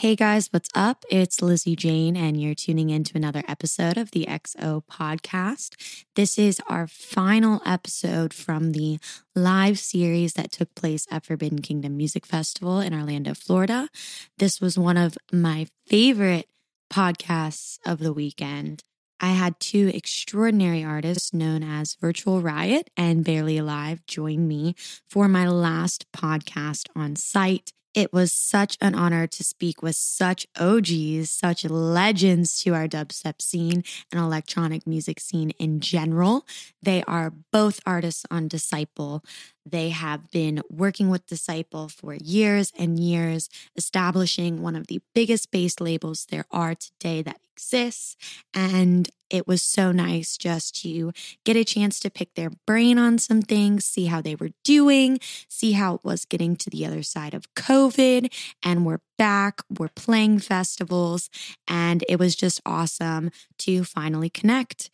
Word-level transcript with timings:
Hey 0.00 0.16
guys, 0.16 0.50
what's 0.50 0.70
up? 0.74 1.04
It's 1.10 1.42
Lizzy 1.42 1.76
Jane, 1.76 2.16
and 2.16 2.40
you're 2.40 2.54
tuning 2.54 2.88
in 2.88 3.04
to 3.04 3.18
another 3.18 3.42
episode 3.46 3.98
of 3.98 4.12
the 4.12 4.24
XO 4.24 4.82
podcast. 4.90 6.04
This 6.16 6.38
is 6.38 6.58
our 6.70 6.86
final 6.86 7.60
episode 7.66 8.32
from 8.32 8.72
the 8.72 8.98
live 9.36 9.78
series 9.78 10.32
that 10.32 10.52
took 10.52 10.74
place 10.74 11.06
at 11.10 11.26
Forbidden 11.26 11.60
Kingdom 11.60 11.98
Music 11.98 12.24
Festival 12.24 12.80
in 12.80 12.94
Orlando, 12.94 13.34
Florida. 13.34 13.90
This 14.38 14.58
was 14.58 14.78
one 14.78 14.96
of 14.96 15.18
my 15.30 15.66
favorite 15.86 16.48
podcasts 16.90 17.78
of 17.84 17.98
the 17.98 18.14
weekend. 18.14 18.82
I 19.20 19.32
had 19.32 19.60
two 19.60 19.90
extraordinary 19.92 20.82
artists 20.82 21.34
known 21.34 21.62
as 21.62 21.98
Virtual 22.00 22.40
Riot 22.40 22.88
and 22.96 23.22
Barely 23.22 23.58
Alive 23.58 24.06
join 24.06 24.48
me 24.48 24.76
for 25.10 25.28
my 25.28 25.46
last 25.46 26.10
podcast 26.10 26.88
on 26.96 27.16
site. 27.16 27.74
It 27.92 28.12
was 28.12 28.32
such 28.32 28.78
an 28.80 28.94
honor 28.94 29.26
to 29.26 29.42
speak 29.42 29.82
with 29.82 29.96
such 29.96 30.46
OGs, 30.58 31.28
such 31.28 31.64
legends 31.64 32.62
to 32.62 32.72
our 32.74 32.86
dubstep 32.86 33.42
scene 33.42 33.82
and 34.12 34.20
electronic 34.20 34.86
music 34.86 35.18
scene 35.18 35.50
in 35.58 35.80
general. 35.80 36.46
They 36.80 37.02
are 37.04 37.32
both 37.52 37.80
artists 37.84 38.24
on 38.30 38.46
Disciple. 38.46 39.24
They 39.66 39.90
have 39.90 40.30
been 40.30 40.62
working 40.70 41.10
with 41.10 41.26
Disciple 41.26 41.88
for 41.88 42.14
years 42.14 42.72
and 42.78 42.98
years, 42.98 43.48
establishing 43.76 44.62
one 44.62 44.76
of 44.76 44.86
the 44.86 45.00
biggest 45.14 45.50
bass 45.50 45.80
labels 45.80 46.26
there 46.30 46.46
are 46.50 46.74
today 46.74 47.22
that 47.22 47.40
exists. 47.54 48.16
And 48.54 49.10
it 49.28 49.46
was 49.46 49.62
so 49.62 49.92
nice 49.92 50.36
just 50.36 50.80
to 50.82 51.12
get 51.44 51.56
a 51.56 51.64
chance 51.64 52.00
to 52.00 52.10
pick 52.10 52.34
their 52.34 52.50
brain 52.66 52.98
on 52.98 53.18
some 53.18 53.42
things, 53.42 53.84
see 53.84 54.06
how 54.06 54.20
they 54.20 54.34
were 54.34 54.50
doing, 54.64 55.20
see 55.48 55.72
how 55.72 55.96
it 55.96 56.04
was 56.04 56.24
getting 56.24 56.56
to 56.56 56.70
the 56.70 56.86
other 56.86 57.02
side 57.02 57.34
of 57.34 57.52
COVID. 57.54 58.32
And 58.62 58.86
we're 58.86 59.02
back, 59.18 59.60
we're 59.78 59.88
playing 59.88 60.40
festivals, 60.40 61.28
and 61.68 62.02
it 62.08 62.18
was 62.18 62.34
just 62.34 62.60
awesome 62.64 63.30
to 63.58 63.84
finally 63.84 64.30
connect. 64.30 64.90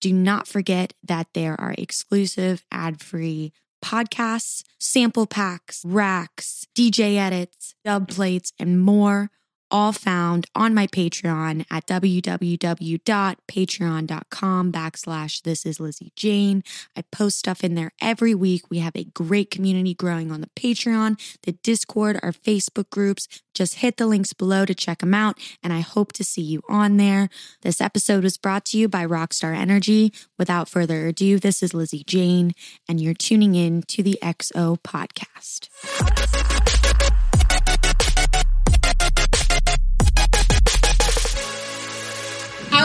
Do 0.00 0.12
not 0.12 0.46
forget 0.46 0.92
that 1.02 1.28
there 1.34 1.60
are 1.60 1.74
exclusive 1.76 2.64
ad 2.70 3.00
free 3.00 3.52
podcasts, 3.84 4.62
sample 4.78 5.26
packs, 5.26 5.82
racks, 5.84 6.66
DJ 6.76 7.16
edits, 7.16 7.74
dub 7.84 8.08
plates, 8.08 8.52
and 8.58 8.80
more 8.80 9.30
all 9.70 9.92
found 9.92 10.46
on 10.54 10.74
my 10.74 10.86
Patreon 10.86 11.66
at 11.70 11.86
www.patreon.com 11.86 14.72
backslash 14.72 15.42
this 15.42 15.66
is 15.66 15.80
Lizzy 15.80 16.12
Jane. 16.16 16.64
I 16.96 17.02
post 17.12 17.38
stuff 17.38 17.62
in 17.62 17.74
there 17.74 17.92
every 18.00 18.34
week. 18.34 18.62
We 18.70 18.78
have 18.78 18.96
a 18.96 19.04
great 19.04 19.50
community 19.50 19.94
growing 19.94 20.32
on 20.32 20.40
the 20.40 20.50
Patreon, 20.56 21.20
the 21.42 21.52
Discord, 21.52 22.18
our 22.22 22.32
Facebook 22.32 22.90
groups. 22.90 23.28
Just 23.54 23.76
hit 23.76 23.96
the 23.96 24.06
links 24.06 24.32
below 24.32 24.64
to 24.64 24.74
check 24.74 25.00
them 25.00 25.14
out, 25.14 25.38
and 25.62 25.72
I 25.72 25.80
hope 25.80 26.12
to 26.14 26.24
see 26.24 26.42
you 26.42 26.62
on 26.68 26.96
there. 26.96 27.28
This 27.62 27.80
episode 27.80 28.22
was 28.22 28.36
brought 28.36 28.64
to 28.66 28.78
you 28.78 28.88
by 28.88 29.04
Rockstar 29.04 29.56
Energy. 29.56 30.12
Without 30.38 30.68
further 30.68 31.08
ado, 31.08 31.38
this 31.38 31.62
is 31.62 31.74
Lizzy 31.74 32.04
Jane, 32.06 32.52
and 32.88 33.00
you're 33.00 33.14
tuning 33.14 33.54
in 33.54 33.82
to 33.82 34.02
the 34.02 34.18
XO 34.22 34.78
podcast. 34.80 35.68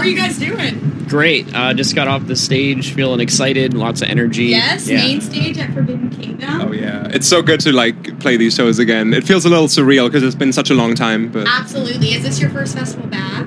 Are 0.05 0.09
you 0.09 0.15
guys 0.17 0.37
doing? 0.39 1.05
Great. 1.07 1.53
Uh, 1.53 1.73
just 1.73 1.95
got 1.95 2.07
off 2.07 2.25
the 2.25 2.35
stage, 2.35 2.93
feeling 2.93 3.19
excited, 3.19 3.73
lots 3.73 4.01
of 4.01 4.09
energy. 4.09 4.45
Yes, 4.45 4.87
Yeah. 4.87 4.97
main 4.97 5.21
stage 5.21 5.57
at 5.57 5.73
Forbidden 5.73 6.09
Kingdom. 6.09 6.61
Oh 6.61 6.71
yeah, 6.71 7.07
it's 7.11 7.27
so 7.27 7.41
good 7.41 7.59
to 7.61 7.71
like 7.71 8.19
play 8.19 8.37
these 8.37 8.55
shows 8.55 8.79
again. 8.79 9.13
It 9.13 9.23
feels 9.23 9.45
a 9.45 9.49
little 9.49 9.67
surreal 9.67 10.07
because 10.07 10.23
it's 10.23 10.35
been 10.35 10.53
such 10.53 10.69
a 10.69 10.73
long 10.73 10.95
time, 10.95 11.29
but 11.31 11.47
Absolutely. 11.47 12.13
Is 12.13 12.23
this 12.23 12.39
your 12.39 12.49
first 12.49 12.75
festival 12.77 13.07
back? 13.07 13.45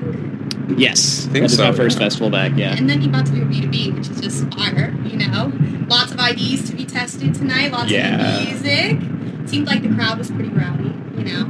Yes, 0.77 1.25
think 1.25 1.33
that 1.33 1.43
is 1.45 1.57
so, 1.57 1.63
my 1.71 1.75
first 1.75 1.97
yeah. 1.97 2.05
festival 2.05 2.29
back. 2.29 2.53
Yeah. 2.55 2.75
And 2.77 2.89
then 2.89 3.01
you 3.01 3.09
about 3.09 3.25
to 3.25 3.31
do 3.33 3.43
B2B, 3.43 3.95
which 3.95 4.07
is 4.09 4.21
just 4.21 4.53
fire, 4.53 4.95
you 5.03 5.17
know? 5.17 5.51
Lots 5.89 6.11
of 6.11 6.19
IDs 6.19 6.69
to 6.69 6.75
be 6.75 6.85
tested 6.85 7.33
tonight, 7.35 7.71
lots 7.71 7.91
Yeah. 7.91 8.37
of 8.37 8.45
music. 8.47 9.01
Seemed 9.49 9.67
like 9.67 9.81
the 9.81 9.89
crowd 9.89 10.17
was 10.19 10.29
pretty 10.31 10.49
rowdy, 10.49 10.93
you 11.17 11.23
know? 11.23 11.45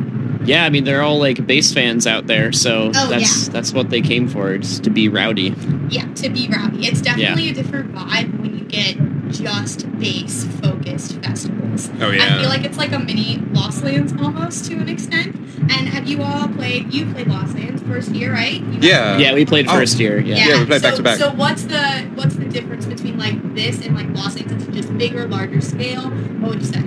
Yeah, 0.45 0.63
I 0.65 0.69
mean 0.69 0.83
they're 0.85 1.01
all 1.01 1.19
like 1.19 1.45
bass 1.45 1.73
fans 1.73 2.07
out 2.07 2.27
there, 2.27 2.51
so 2.51 2.91
Oh, 2.95 3.07
that's 3.09 3.49
that's 3.49 3.73
what 3.73 3.89
they 3.89 4.01
came 4.01 4.27
for, 4.27 4.57
just 4.57 4.83
to 4.85 4.89
be 4.89 5.09
rowdy. 5.09 5.53
Yeah, 5.89 6.05
to 6.15 6.29
be 6.29 6.47
rowdy. 6.47 6.87
It's 6.87 7.01
definitely 7.01 7.49
a 7.49 7.53
different 7.53 7.93
vibe 7.93 8.39
when 8.39 8.57
you 8.57 8.65
get 8.65 8.97
just 9.31 9.85
bass 9.99 10.45
focused 10.61 11.21
festivals. 11.21 11.89
oh 12.01 12.09
yeah. 12.09 12.23
I 12.37 12.39
feel 12.39 12.49
like 12.49 12.63
it's 12.63 12.77
like 12.77 12.91
a 12.93 12.99
mini 12.99 13.37
Lost 13.51 13.83
Lands 13.83 14.13
almost 14.21 14.65
to 14.65 14.75
an 14.75 14.89
extent. 14.89 15.35
And 15.71 15.87
have 15.89 16.07
you 16.07 16.23
all 16.23 16.47
played? 16.47 16.91
You 16.93 17.05
played 17.11 17.27
Lost 17.27 17.53
Lands 17.53 17.83
first 17.83 18.09
year, 18.11 18.31
right? 18.33 18.53
You 18.53 18.73
guys 18.75 18.83
Yeah. 18.83 19.17
yeah, 19.17 19.33
we 19.33 19.45
played 19.45 19.67
Oh. 19.67 19.73
first 19.73 19.99
year. 19.99 20.19
Yeah. 20.19 20.35
Yeah, 20.47 20.59
we 20.61 20.65
played 20.65 20.81
so, 20.81 20.87
back 20.87 20.95
to 20.95 21.03
back. 21.03 21.17
So 21.19 21.31
what's 21.33 21.63
the 21.63 22.09
what's 22.15 22.35
the 22.35 22.45
difference 22.45 22.85
between 22.85 23.17
like 23.19 23.55
this 23.55 23.85
and 23.85 23.93
like 23.95 24.07
Lost 24.15 24.37
Lands? 24.39 24.51
It's 24.53 24.75
just 24.75 24.97
bigger, 24.97 25.27
larger 25.27 25.61
scale. 25.61 26.09
What 26.39 26.51
would 26.51 26.61
you 26.61 26.67
say? 26.67 26.79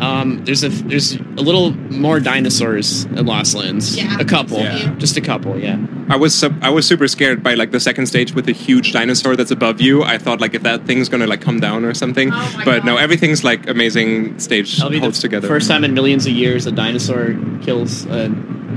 Um, 0.00 0.44
there's 0.44 0.62
a 0.62 0.68
there's 0.68 1.14
a 1.16 1.42
little 1.42 1.72
more 1.90 2.20
dinosaurs 2.20 3.04
in 3.04 3.26
Lost 3.26 3.54
Lands. 3.54 3.96
Yeah. 3.96 4.16
A 4.20 4.24
couple. 4.24 4.58
Yeah. 4.58 4.94
Just 4.98 5.16
a 5.16 5.20
couple. 5.20 5.58
Yeah. 5.58 5.78
I 6.08 6.16
was 6.16 6.34
sup- 6.34 6.52
I 6.62 6.70
was 6.70 6.86
super 6.86 7.08
scared 7.08 7.42
by 7.42 7.54
like 7.54 7.70
the 7.72 7.80
second 7.80 8.06
stage 8.06 8.32
with 8.34 8.46
the 8.46 8.52
huge 8.52 8.92
dinosaur 8.92 9.34
that's 9.36 9.50
above 9.50 9.80
you. 9.80 10.02
I 10.04 10.16
thought 10.18 10.40
like 10.40 10.54
if 10.54 10.62
that 10.62 10.84
thing's 10.86 11.08
gonna 11.08 11.26
like 11.26 11.40
come 11.40 11.58
down 11.60 11.84
or 11.84 11.94
something, 11.94 12.30
Oh 12.32 12.52
my 12.56 12.64
but 12.64 12.84
no, 12.84 12.96
everything's 12.96 13.42
like 13.44 13.68
amazing 13.68 14.38
stage 14.38 14.76
That'll 14.76 14.90
be 14.90 14.96
the 14.98 15.02
holds 15.02 15.18
together. 15.20 15.48
first 15.48 15.68
time 15.68 15.82
in 15.84 15.94
millions 15.94 16.26
of 16.26 16.32
years 16.32 16.66
a 16.66 16.72
dinosaur 16.72 17.36
kills 17.62 18.06
a 18.06 18.28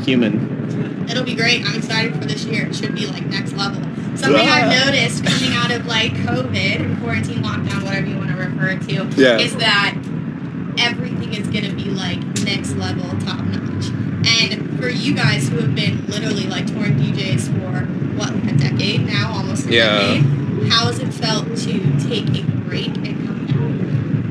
human. 0.04 1.06
It'll 1.10 1.24
be 1.24 1.36
great. 1.36 1.66
I'm 1.66 1.76
excited 1.76 2.14
for 2.16 2.26
this 2.26 2.46
year. 2.46 2.66
It 2.68 2.76
should 2.76 2.96
be 2.96 3.06
like 3.06 3.26
next 3.28 3.54
level. 3.54 3.82
Something 4.18 4.44
Yeah. 4.46 4.54
I've 4.54 4.86
noticed 4.88 5.24
coming 5.26 5.54
out 5.56 5.72
of 5.72 5.86
like 5.86 6.14
COVID, 6.14 7.00
quarantine, 7.02 7.44
lockdown, 7.44 7.84
whatever 7.84 8.08
you 8.08 8.18
want 8.18 8.30
to 8.32 8.38
refer 8.38 8.70
it 8.70 8.82
to, 8.90 9.22
Yeah. 9.22 9.38
is 9.38 9.56
that 9.58 9.96
everything 10.82 11.34
is 11.34 11.48
going 11.48 11.66
to 11.66 11.74
be 11.76 11.86
like 11.92 12.20
next 12.44 12.74
level, 12.76 13.04
top 13.20 13.44
notch. 13.46 13.86
And 14.42 14.80
for 14.80 14.90
you 14.90 15.16
guys 15.16 15.48
who 15.50 15.58
have 15.60 15.76
been 15.76 16.06
literally 16.08 16.46
like 16.48 16.68
touring 16.68 16.96
DJs 16.96 17.48
for 17.48 17.86
what, 18.18 18.34
like 18.36 18.54
a 18.54 18.58
decade 18.58 19.06
now, 19.06 19.32
almost 19.34 19.68
a 19.68 19.74
Yeah. 19.74 20.00
decade, 20.00 20.72
how 20.72 20.86
has 20.88 21.00
it 21.00 21.14
felt 21.14 21.46
to 21.58 22.10
take 22.10 22.28
a 22.40 22.44
break 22.68 22.88
and 22.98 23.26
come 23.26 23.46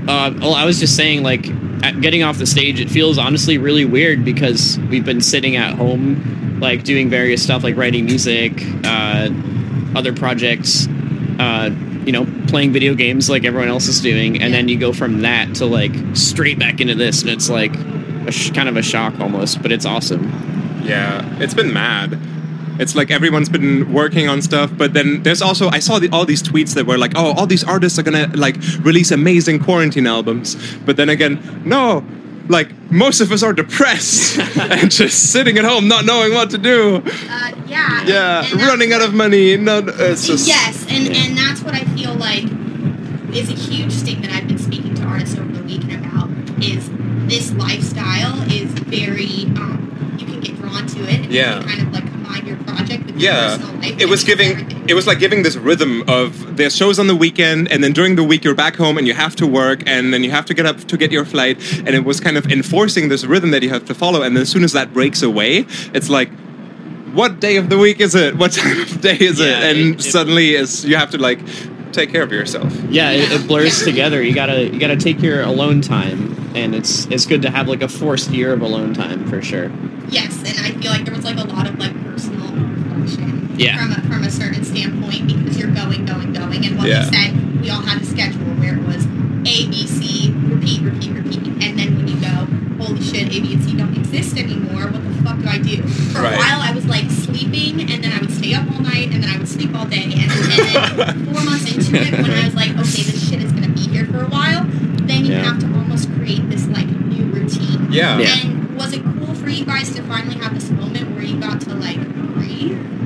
back? 0.06 0.08
Uh, 0.08 0.38
well, 0.40 0.54
I 0.54 0.64
was 0.64 0.78
just 0.80 0.96
saying, 0.96 1.22
like, 1.22 1.48
at 1.82 2.00
getting 2.00 2.22
off 2.22 2.38
the 2.38 2.46
stage, 2.46 2.80
it 2.80 2.90
feels 2.90 3.16
honestly 3.18 3.58
really 3.58 3.84
weird 3.84 4.24
because 4.24 4.78
we've 4.90 5.04
been 5.04 5.20
sitting 5.20 5.56
at 5.56 5.74
home, 5.74 6.58
like, 6.60 6.84
doing 6.84 7.08
various 7.10 7.42
stuff, 7.42 7.62
like 7.62 7.76
writing 7.76 8.04
music, 8.06 8.52
uh, 8.84 9.28
other 9.94 10.12
projects, 10.12 10.86
uh, 11.38 11.70
you 12.06 12.12
know, 12.12 12.26
playing 12.48 12.72
video 12.72 12.94
games 12.94 13.28
like 13.28 13.44
everyone 13.44 13.68
else 13.68 13.86
is 13.88 14.00
doing, 14.00 14.40
and 14.42 14.52
then 14.52 14.68
you 14.68 14.78
go 14.78 14.92
from 14.92 15.22
that 15.22 15.54
to 15.56 15.66
like 15.66 15.92
straight 16.14 16.58
back 16.58 16.80
into 16.80 16.94
this, 16.94 17.22
and 17.22 17.30
it's 17.30 17.48
like 17.50 17.74
sh- 18.30 18.50
kind 18.50 18.68
of 18.68 18.76
a 18.76 18.82
shock 18.82 19.18
almost, 19.20 19.62
but 19.62 19.72
it's 19.72 19.84
awesome. 19.86 20.24
Yeah, 20.82 21.24
it's 21.40 21.54
been 21.54 21.72
mad. 21.72 22.18
It's 22.78 22.94
like 22.94 23.10
everyone's 23.10 23.50
been 23.50 23.92
working 23.92 24.28
on 24.28 24.40
stuff, 24.40 24.70
but 24.74 24.94
then 24.94 25.22
there's 25.22 25.42
also 25.42 25.68
I 25.68 25.80
saw 25.80 25.98
the, 25.98 26.08
all 26.10 26.24
these 26.24 26.42
tweets 26.42 26.74
that 26.74 26.86
were 26.86 26.96
like, 26.96 27.12
"Oh, 27.14 27.32
all 27.34 27.46
these 27.46 27.62
artists 27.64 27.98
are 27.98 28.02
gonna 28.02 28.30
like 28.34 28.56
release 28.80 29.10
amazing 29.10 29.58
quarantine 29.58 30.06
albums," 30.06 30.56
but 30.86 30.96
then 30.96 31.08
again, 31.10 31.62
no. 31.64 32.04
Like 32.50 32.72
most 32.90 33.20
of 33.20 33.30
us 33.30 33.42
are 33.44 33.52
depressed 33.52 34.38
and 34.58 34.90
just 34.90 35.30
sitting 35.32 35.56
at 35.56 35.64
home, 35.64 35.86
not 35.86 36.04
knowing 36.04 36.34
what 36.34 36.50
to 36.50 36.58
do. 36.58 36.96
Uh, 36.96 37.52
yeah. 37.66 38.02
Yeah, 38.04 38.38
and 38.42 38.46
that's- 38.46 38.52
running 38.68 38.92
out 38.92 39.02
of 39.02 39.14
money. 39.14 39.56
Not 39.56 39.84
it's 39.88 40.26
just 40.26 40.48
yes, 40.48 40.84
and 40.90 41.06
Yeah. 41.06 41.22
and 41.22 41.38
that's 41.38 41.62
what 41.62 41.74
I 41.74 41.84
feel 41.96 42.14
like 42.14 42.44
is 43.34 43.48
a 43.48 43.54
huge 43.54 43.92
thing 43.94 44.20
that 44.22 44.32
I've 44.32 44.48
been 44.48 44.58
speaking 44.58 44.94
to 44.96 45.02
artists 45.04 45.38
over 45.38 45.52
the 45.52 45.62
weekend 45.62 46.04
about 46.04 46.28
is 46.60 46.90
this 47.28 47.52
lifestyle 47.52 48.42
is 48.50 48.72
very 48.72 49.44
um, 49.56 50.16
you 50.18 50.26
can 50.26 50.40
get 50.40 50.56
drawn 50.56 50.86
to 50.88 50.98
it 51.08 51.20
and 51.20 51.32
Yeah. 51.32 51.58
you 51.60 51.64
can 51.64 51.68
kind 51.76 51.82
of 51.86 51.92
like 51.94 52.06
combine 52.10 52.46
your 52.46 52.56
project 52.56 52.88
with 52.90 52.98
your 52.98 52.99
Yeah, 53.20 53.58
it 53.82 54.08
was 54.08 54.24
giving. 54.24 54.88
It 54.88 54.94
was 54.94 55.06
like 55.06 55.18
giving 55.18 55.42
this 55.42 55.56
rhythm 55.56 56.02
of 56.08 56.56
there's 56.56 56.74
shows 56.74 56.98
on 56.98 57.06
the 57.06 57.14
weekend, 57.16 57.70
and 57.70 57.82
then 57.84 57.92
during 57.92 58.16
the 58.16 58.24
week 58.24 58.44
you're 58.44 58.54
back 58.54 58.76
home 58.76 58.98
and 58.98 59.06
you 59.06 59.14
have 59.14 59.34
to 59.36 59.46
work, 59.46 59.82
and 59.86 60.12
then 60.12 60.24
you 60.24 60.30
have 60.30 60.46
to 60.46 60.54
get 60.54 60.66
up 60.66 60.78
to 60.84 60.96
get 60.96 61.12
your 61.12 61.24
flight, 61.24 61.56
and 61.86 61.90
it 61.90 62.04
was 62.04 62.20
kind 62.20 62.36
of 62.36 62.46
enforcing 62.50 63.08
this 63.08 63.24
rhythm 63.24 63.50
that 63.52 63.62
you 63.62 63.68
have 63.70 63.84
to 63.86 63.94
follow. 63.94 64.22
And 64.22 64.34
then 64.36 64.42
as 64.42 64.48
soon 64.48 64.64
as 64.64 64.72
that 64.72 64.92
breaks 64.92 65.22
away, 65.22 65.66
it's 65.94 66.08
like, 66.08 66.30
what 67.12 67.40
day 67.40 67.56
of 67.56 67.68
the 67.68 67.78
week 67.78 68.00
is 68.00 68.14
it? 68.14 68.36
What 68.36 68.52
time 68.60 68.80
of 68.80 69.00
day 69.00 69.16
is 69.20 69.38
Yeah, 69.40 69.46
it? 69.46 69.62
And 69.76 69.78
it- 69.78 70.06
it- 70.06 70.10
suddenly, 70.10 70.54
is 70.54 70.84
you 70.84 70.96
have 70.96 71.10
to 71.10 71.18
like 71.18 71.40
take 71.92 72.10
care 72.12 72.22
of 72.22 72.30
yourself. 72.32 72.72
Yeah, 72.88 73.10
it, 73.10 73.32
it 73.32 73.46
blurs 73.48 73.82
together. 73.82 74.22
You 74.22 74.32
gotta 74.34 74.64
you 74.64 74.78
gotta 74.78 74.96
take 74.96 75.20
your 75.22 75.42
alone 75.42 75.80
time, 75.82 76.36
and 76.54 76.74
it's 76.74 77.06
it's 77.06 77.26
good 77.26 77.42
to 77.42 77.50
have 77.50 77.68
like 77.68 77.82
a 77.82 77.88
forced 77.88 78.30
year 78.30 78.52
of 78.52 78.62
alone 78.62 78.94
time 78.94 79.26
for 79.28 79.42
sure. 79.42 79.70
yes, 80.08 80.36
and 80.38 80.58
I 80.66 80.70
feel 80.80 80.90
like 80.92 81.04
there 81.04 81.14
was 81.14 81.24
like 81.24 81.36
a 81.38 81.44
lot 81.44 81.68
of 81.68 81.78
like 81.78 81.92
personal 82.04 82.39
reflection 82.39 82.39
yeah. 83.60 83.76
from, 83.76 83.92
a, 83.92 84.00
from 84.08 84.22
a 84.24 84.30
certain 84.30 84.64
standpoint 84.64 85.26
because 85.26 85.58
you're 85.58 85.72
going, 85.72 86.04
going, 86.06 86.32
going. 86.32 86.64
And 86.64 86.78
what 86.78 86.88
yeah. 86.88 87.04
said, 87.10 87.60
we 87.60 87.70
all 87.70 87.82
had 87.82 88.00
a 88.00 88.04
schedule 88.04 88.40
where 88.56 88.76
it 88.76 88.86
was 88.86 89.04
A, 89.44 89.68
B, 89.68 89.86
C, 89.86 90.32
repeat, 90.32 90.82
repeat, 90.82 91.12
repeat. 91.12 91.46
And 91.62 91.78
then 91.78 91.96
when 91.96 92.08
you 92.08 92.20
go, 92.20 92.48
holy 92.82 93.02
shit, 93.02 93.28
A, 93.28 93.40
B, 93.40 93.54
and 93.54 93.62
C 93.62 93.76
don't 93.76 93.96
exist 93.96 94.38
anymore, 94.38 94.88
what 94.90 95.04
the 95.04 95.22
fuck 95.22 95.38
do 95.38 95.46
I 95.46 95.58
do? 95.58 95.82
For 96.12 96.22
right. 96.22 96.34
a 96.34 96.38
while, 96.38 96.60
I 96.62 96.72
was 96.72 96.86
like 96.86 97.10
sleeping, 97.10 97.80
and 97.80 98.02
then 98.02 98.12
I 98.12 98.20
would 98.20 98.32
stay 98.32 98.54
up 98.54 98.70
all 98.72 98.80
night, 98.80 99.12
and 99.12 99.22
then 99.22 99.30
I 99.30 99.38
would 99.38 99.48
sleep 99.48 99.74
all 99.74 99.86
day. 99.86 100.04
And, 100.04 100.14
and 100.14 100.30
then 100.30 101.24
four 101.32 101.44
months 101.44 101.70
into 101.70 101.96
it, 102.00 102.12
when 102.12 102.30
I 102.30 102.44
was 102.44 102.54
like, 102.54 102.70
okay, 102.70 103.02
this 103.04 103.28
shit 103.28 103.42
is 103.42 103.52
going 103.52 103.64
to 103.64 103.72
be 103.72 103.86
here 103.92 104.06
for 104.06 104.24
a 104.24 104.28
while, 104.28 104.64
then 105.04 105.24
you 105.24 105.32
yeah. 105.32 105.44
have 105.44 105.60
to 105.60 105.66
almost 105.66 106.10
create 106.14 106.48
this 106.48 106.66
like 106.68 106.86
new 106.86 107.24
routine. 107.26 107.92
Yeah. 107.92 108.18
yeah. 108.18 108.36
And 108.42 108.76
was 108.76 108.94
it 108.94 109.02
cool 109.02 109.34
for 109.34 109.48
you 109.48 109.66
guys 109.66 109.94
to 109.96 110.02
finally 110.04 110.38
have 110.38 110.54
this 110.54 110.70
moment 110.70 111.10
where 111.14 111.22
you 111.22 111.38
got 111.38 111.60
to 111.62 111.74
like 111.74 112.00
breathe? 112.34 112.99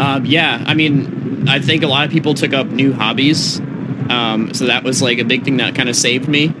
Um, 0.00 0.24
yeah, 0.24 0.64
I 0.66 0.74
mean, 0.74 1.48
I 1.48 1.60
think 1.60 1.82
a 1.82 1.86
lot 1.86 2.06
of 2.06 2.10
people 2.10 2.34
took 2.34 2.52
up 2.54 2.66
new 2.68 2.92
hobbies. 2.92 3.60
Um, 4.10 4.52
so 4.54 4.66
that 4.66 4.82
was 4.82 5.02
like 5.02 5.18
a 5.18 5.24
big 5.24 5.44
thing 5.44 5.58
that 5.58 5.74
kind 5.74 5.88
of 5.88 5.94
saved 5.94 6.26
me. 6.28 6.52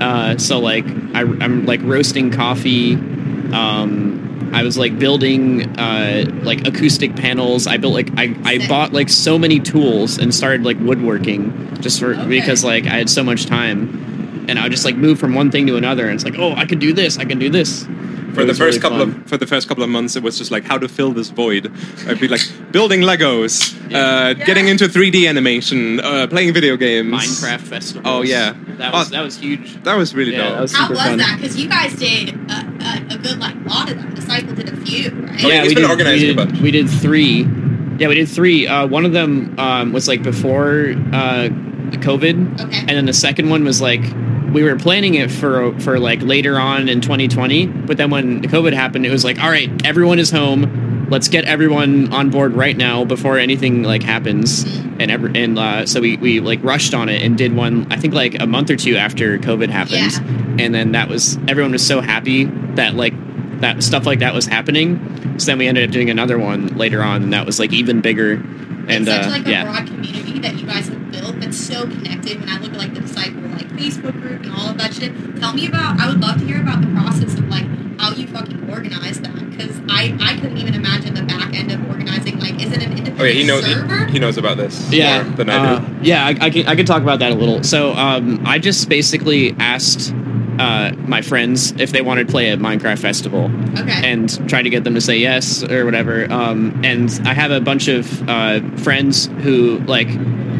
Uh, 0.00 0.38
so 0.38 0.58
like 0.58 0.84
I, 1.14 1.20
I'm 1.20 1.66
like 1.66 1.80
roasting 1.82 2.30
coffee. 2.30 2.94
Um, 2.94 4.50
I 4.52 4.62
was 4.62 4.76
like 4.78 4.98
building 4.98 5.78
uh, 5.78 6.24
like 6.42 6.66
acoustic 6.66 7.14
panels. 7.14 7.66
I 7.66 7.76
built 7.76 7.94
like 7.94 8.10
I, 8.16 8.34
I 8.44 8.66
bought 8.66 8.92
like 8.92 9.08
so 9.08 9.38
many 9.38 9.60
tools 9.60 10.18
and 10.18 10.34
started 10.34 10.64
like 10.64 10.78
woodworking 10.80 11.80
just 11.80 12.00
for 12.00 12.14
Okay. 12.14 12.26
because 12.28 12.64
like 12.64 12.86
I 12.86 12.96
had 12.96 13.10
so 13.10 13.22
much 13.22 13.46
time, 13.46 14.46
and 14.48 14.58
I 14.58 14.62
would 14.64 14.72
just 14.72 14.84
like 14.84 14.96
move 14.96 15.18
from 15.18 15.34
one 15.34 15.50
thing 15.50 15.66
to 15.68 15.76
another. 15.76 16.06
And 16.06 16.14
it's 16.14 16.24
like, 16.24 16.38
oh, 16.38 16.54
I 16.54 16.64
could 16.66 16.80
do 16.80 16.92
this. 16.92 17.18
I 17.18 17.24
can 17.24 17.38
do 17.38 17.50
this. 17.50 17.86
For 18.34 18.44
the 18.44 18.52
first 18.52 18.60
really 18.60 18.80
couple 18.80 18.98
fun. 18.98 19.20
of 19.22 19.28
for 19.28 19.36
the 19.36 19.46
first 19.46 19.66
couple 19.68 19.82
of 19.82 19.90
months, 19.90 20.16
it 20.16 20.22
was 20.22 20.36
just 20.36 20.50
like 20.50 20.64
how 20.64 20.76
to 20.78 20.88
fill 20.88 21.12
this 21.12 21.30
void. 21.30 21.72
I'd 22.06 22.20
be 22.20 22.28
like 22.28 22.40
building 22.72 23.00
Legos, 23.00 23.74
uh, 23.94 24.34
getting 24.34 24.68
into 24.68 24.86
3D 24.86 25.28
animation, 25.28 26.00
uh, 26.00 26.26
playing 26.26 26.52
video 26.52 26.76
games. 26.76 27.12
Minecraft 27.12 27.60
festival. 27.60 28.02
Oh, 28.04 28.22
yeah. 28.22 28.54
that 28.78 28.92
was 28.92 29.08
Oh, 29.08 29.10
that 29.12 29.22
was 29.22 29.36
huge. 29.38 29.82
That 29.84 29.96
was 29.96 30.14
really 30.14 30.32
Yeah, 30.32 30.50
dope. 30.50 30.60
was 30.62 30.72
How 30.74 30.88
was 30.90 30.98
fun. 30.98 31.18
that? 31.18 31.38
Because 31.40 31.56
you 31.56 31.68
guys 31.68 31.94
did 31.94 32.34
a, 32.50 32.52
a, 33.10 33.14
a 33.14 33.18
good 33.18 33.38
like 33.38 33.54
lot 33.64 33.90
of 33.90 33.96
them. 33.98 34.14
The 34.14 34.22
cycle 34.22 34.54
did 34.54 34.68
a 34.68 34.76
few, 34.76 35.10
right? 35.10 35.44
Oh, 35.44 35.48
yeah, 35.48 35.60
he's 35.62 35.68
we 35.70 35.74
been 35.76 35.82
did, 35.84 35.90
organizing 35.90 36.26
we 36.28 36.32
a 36.32 36.34
did, 36.34 36.48
bunch. 36.48 36.60
We 36.60 36.70
did 36.70 36.88
three. 36.90 37.42
Yeah, 37.98 38.08
we 38.08 38.14
did 38.16 38.28
three. 38.28 38.66
Uh, 38.66 38.86
one 38.86 39.04
of 39.06 39.12
them 39.12 39.58
um, 39.58 39.92
was 39.92 40.06
like 40.08 40.22
before 40.22 40.90
uh, 41.12 41.48
COVID, 42.02 42.60
Okay. 42.60 42.78
and 42.80 42.88
then 42.90 43.06
the 43.06 43.12
second 43.14 43.48
one 43.48 43.64
was 43.64 43.80
like 43.80 44.02
we 44.52 44.62
were 44.62 44.76
planning 44.76 45.14
it 45.14 45.30
for 45.30 45.78
for 45.80 45.98
like 45.98 46.20
later 46.22 46.58
on 46.58 46.88
in 46.88 47.00
2020. 47.00 47.66
But 47.66 47.96
then 47.96 48.10
when 48.10 48.42
COVID 48.42 48.72
happened, 48.74 49.06
it 49.06 49.10
was 49.10 49.24
like, 49.24 49.42
all 49.42 49.48
right, 49.50 49.70
everyone 49.86 50.18
is 50.18 50.30
home. 50.30 50.85
Let's 51.08 51.28
get 51.28 51.44
everyone 51.44 52.12
on 52.12 52.30
board 52.30 52.54
right 52.54 52.76
now 52.76 53.04
before 53.04 53.38
anything 53.38 53.82
like 53.82 54.02
happens. 54.02 54.64
And 54.98 55.10
every, 55.10 55.40
and 55.42 55.58
uh, 55.58 55.86
so 55.86 56.00
we, 56.00 56.16
we 56.16 56.40
like 56.40 56.62
rushed 56.64 56.94
on 56.94 57.08
it 57.08 57.22
and 57.22 57.36
did 57.36 57.54
one. 57.54 57.86
I 57.92 57.96
think 57.96 58.14
like 58.14 58.40
a 58.40 58.46
month 58.46 58.70
or 58.70 58.76
two 58.76 58.96
after 58.96 59.38
COVID 59.38 59.68
happened, 59.70 60.12
Yeah. 60.12 60.64
and 60.64 60.74
then 60.74 60.92
that 60.92 61.08
was 61.08 61.36
everyone 61.48 61.72
was 61.72 61.86
so 61.86 62.00
happy 62.00 62.44
that 62.74 62.94
like 62.94 63.12
that 63.60 63.82
stuff 63.82 64.06
like 64.06 64.18
that 64.20 64.34
was 64.34 64.46
happening. 64.46 65.38
So 65.38 65.46
then 65.46 65.58
we 65.58 65.68
ended 65.68 65.84
up 65.88 65.92
doing 65.92 66.10
another 66.10 66.38
one 66.38 66.68
later 66.78 67.02
on, 67.02 67.22
and 67.22 67.32
that 67.32 67.44
was 67.46 67.58
like 67.60 67.72
even 67.72 68.00
bigger. 68.00 68.32
And 68.88 68.90
it's 68.90 69.06
such 69.06 69.26
uh, 69.26 69.30
like 69.30 69.46
a 69.46 69.50
yeah, 69.50 69.64
broad 69.64 69.86
community 69.86 70.38
that 70.40 70.56
you 70.58 70.66
guys 70.66 70.88
have 70.88 71.05
built 71.46 71.56
that's 71.56 71.66
so 71.66 71.82
connected. 71.82 72.40
When 72.40 72.48
I 72.48 72.58
look 72.58 72.72
at 72.72 72.78
like 72.78 72.94
the 72.94 73.00
disciple 73.00 73.42
like 73.42 73.68
Facebook 73.68 74.20
group 74.20 74.42
and 74.42 74.52
all 74.52 74.70
of 74.70 74.78
that 74.78 74.94
shit, 74.94 75.12
tell 75.38 75.52
me 75.52 75.66
about. 75.66 76.00
I 76.00 76.08
would 76.08 76.20
love 76.20 76.38
to 76.38 76.44
hear 76.44 76.60
about 76.60 76.80
the 76.80 76.88
process 76.88 77.34
of 77.34 77.48
like 77.48 77.66
how 77.98 78.12
you 78.12 78.26
fucking 78.26 78.70
organize 78.70 79.20
that 79.20 79.50
because 79.50 79.78
I 79.88 80.16
I 80.20 80.38
couldn't 80.40 80.58
even 80.58 80.74
imagine 80.74 81.14
the 81.14 81.22
back 81.22 81.54
end 81.54 81.72
of 81.72 81.86
organizing. 81.88 82.38
Like, 82.38 82.60
is 82.62 82.72
it 82.72 82.82
an 82.82 82.96
independent 82.96 83.18
yeah, 83.18 83.32
he 83.32 83.44
knows 83.44 83.64
server? 83.64 84.06
he, 84.06 84.12
he 84.12 84.18
knows 84.18 84.38
about 84.38 84.56
this 84.56 84.92
yeah, 84.92 85.22
more 85.22 85.36
than 85.36 85.50
I 85.50 85.78
do. 85.78 85.84
uh, 85.84 85.98
yeah. 86.02 86.26
I, 86.26 86.30
I 86.40 86.50
can 86.50 86.66
I 86.66 86.74
can 86.74 86.86
talk 86.86 87.02
about 87.02 87.20
that 87.20 87.32
a 87.32 87.34
little. 87.34 87.62
So 87.62 87.92
um, 87.92 88.44
I 88.46 88.58
just 88.58 88.88
basically 88.88 89.54
asked 89.58 90.12
uh, 90.58 90.92
my 91.06 91.22
friends 91.22 91.72
if 91.72 91.92
they 91.92 92.00
wanted 92.00 92.26
to 92.26 92.30
play 92.30 92.50
a 92.50 92.56
Minecraft 92.56 92.98
festival. 92.98 93.50
okay. 93.78 94.10
and 94.10 94.48
try 94.48 94.62
to 94.62 94.70
get 94.70 94.84
them 94.84 94.94
to 94.94 95.00
say 95.00 95.18
yes 95.18 95.62
or 95.62 95.84
whatever. 95.84 96.30
Um, 96.32 96.80
and 96.84 97.10
I 97.24 97.34
have 97.34 97.50
a 97.50 97.60
bunch 97.60 97.88
of 97.88 98.28
uh, 98.28 98.60
friends 98.78 99.26
who 99.42 99.78
like 99.80 100.08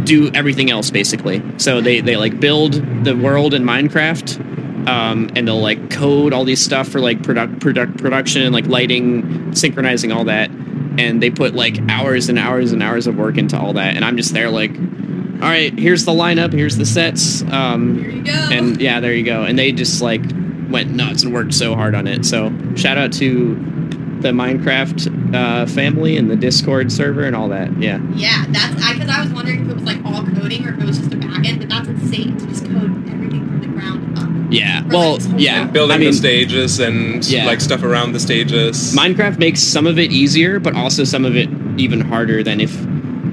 do 0.07 0.31
everything 0.33 0.71
else 0.71 0.91
basically. 0.91 1.43
So 1.59 1.81
they 1.81 2.01
they 2.01 2.17
like 2.17 2.41
build 2.41 2.75
the 3.05 3.17
world 3.17 3.53
in 3.55 3.63
Minecraft. 3.65 4.55
Um, 4.89 5.31
and 5.35 5.49
they'll 5.49 5.61
like 5.61 5.91
code 5.91 6.33
all 6.33 6.45
these 6.45 6.63
stuff 6.65 6.87
for 6.87 7.01
like 7.01 7.21
product, 7.25 7.59
product 7.59 7.99
production, 7.99 8.53
like 8.53 8.67
lighting, 8.67 9.53
synchronizing 9.53 10.13
all 10.13 10.27
that, 10.27 10.49
and 10.49 11.21
they 11.21 11.29
put 11.29 11.57
like 11.57 11.77
hours 11.89 12.29
and 12.29 12.39
hours 12.39 12.71
and 12.71 12.81
hours 12.85 13.09
of 13.09 13.17
work 13.17 13.37
into 13.37 13.59
all 13.59 13.73
that. 13.73 13.97
And 13.97 14.05
I'm 14.05 14.17
just 14.17 14.33
there 14.33 14.49
like, 14.49 14.71
all 14.77 15.49
right, 15.49 15.77
here's 15.77 16.05
the 16.05 16.13
lineup, 16.13 16.53
here's 16.53 16.77
the 16.77 16.87
sets, 16.87 17.43
um, 17.51 17.99
Here 17.99 18.11
you 18.11 18.23
go. 18.23 18.33
and 18.33 18.81
yeah, 18.81 19.01
there 19.01 19.13
you 19.13 19.25
go. 19.25 19.43
And 19.43 19.59
they 19.59 19.73
just 19.73 20.01
like 20.03 20.23
went 20.71 20.93
nuts 20.93 21.25
and 21.25 21.35
worked 21.35 21.55
so 21.55 21.75
hard 21.75 21.97
on 21.97 22.07
it. 22.07 22.25
So 22.25 22.53
shout 22.77 22.97
out 22.97 23.13
to 23.15 23.57
the 24.23 24.29
Minecraft 24.33 25.35
uh, 25.35 25.67
family 25.67 26.17
and 26.17 26.31
the 26.31 26.37
Discord 26.37 26.91
server 26.93 27.25
and 27.25 27.35
all 27.37 27.49
that. 27.49 27.71
Yeah, 27.81 28.01
yeah, 28.15 28.45
that's 28.49 28.83
I 28.85 28.95
because 28.95 29.09
I 29.11 29.21
was 29.23 29.31
wondering 29.33 29.65
if 29.65 29.71
it 29.71 29.75
was 29.75 29.85
like 29.85 30.05
all 30.05 30.25
coding 30.25 30.67
or 30.67 30.75
if 30.75 30.81
it 30.81 30.85
was 30.87 30.99
just 30.99 31.13
a 31.13 31.17
backend, 31.17 31.59
but 31.61 31.69
that's 31.69 31.89
insane 31.89 32.37
to 32.39 32.47
just 32.47 32.65
code 32.65 33.09
everything 33.09 33.47
from 33.47 33.61
the 33.61 33.67
ground 33.69 34.19
up. 34.19 34.29
yeah. 34.53 34.85
Or, 34.85 34.89
Well, 34.89 35.19
like, 35.19 35.41
yeah. 35.41 35.63
And 35.63 35.73
building 35.73 35.95
I 35.97 35.99
mean, 35.99 36.11
the 36.11 36.17
stages 36.17 36.81
and 36.81 37.25
Yeah. 37.29 37.47
like 37.47 37.61
stuff 37.61 37.83
around 37.83 38.13
the 38.13 38.21
stages. 38.21 38.95
Minecraft 38.97 39.39
makes 39.39 39.61
some 39.61 39.87
of 39.87 39.99
it 39.99 40.11
easier, 40.13 40.59
but 40.61 40.75
also 40.75 41.05
some 41.05 41.25
of 41.25 41.37
it 41.37 41.49
even 41.77 42.01
harder 42.01 42.43
than 42.43 42.61
if 42.61 42.75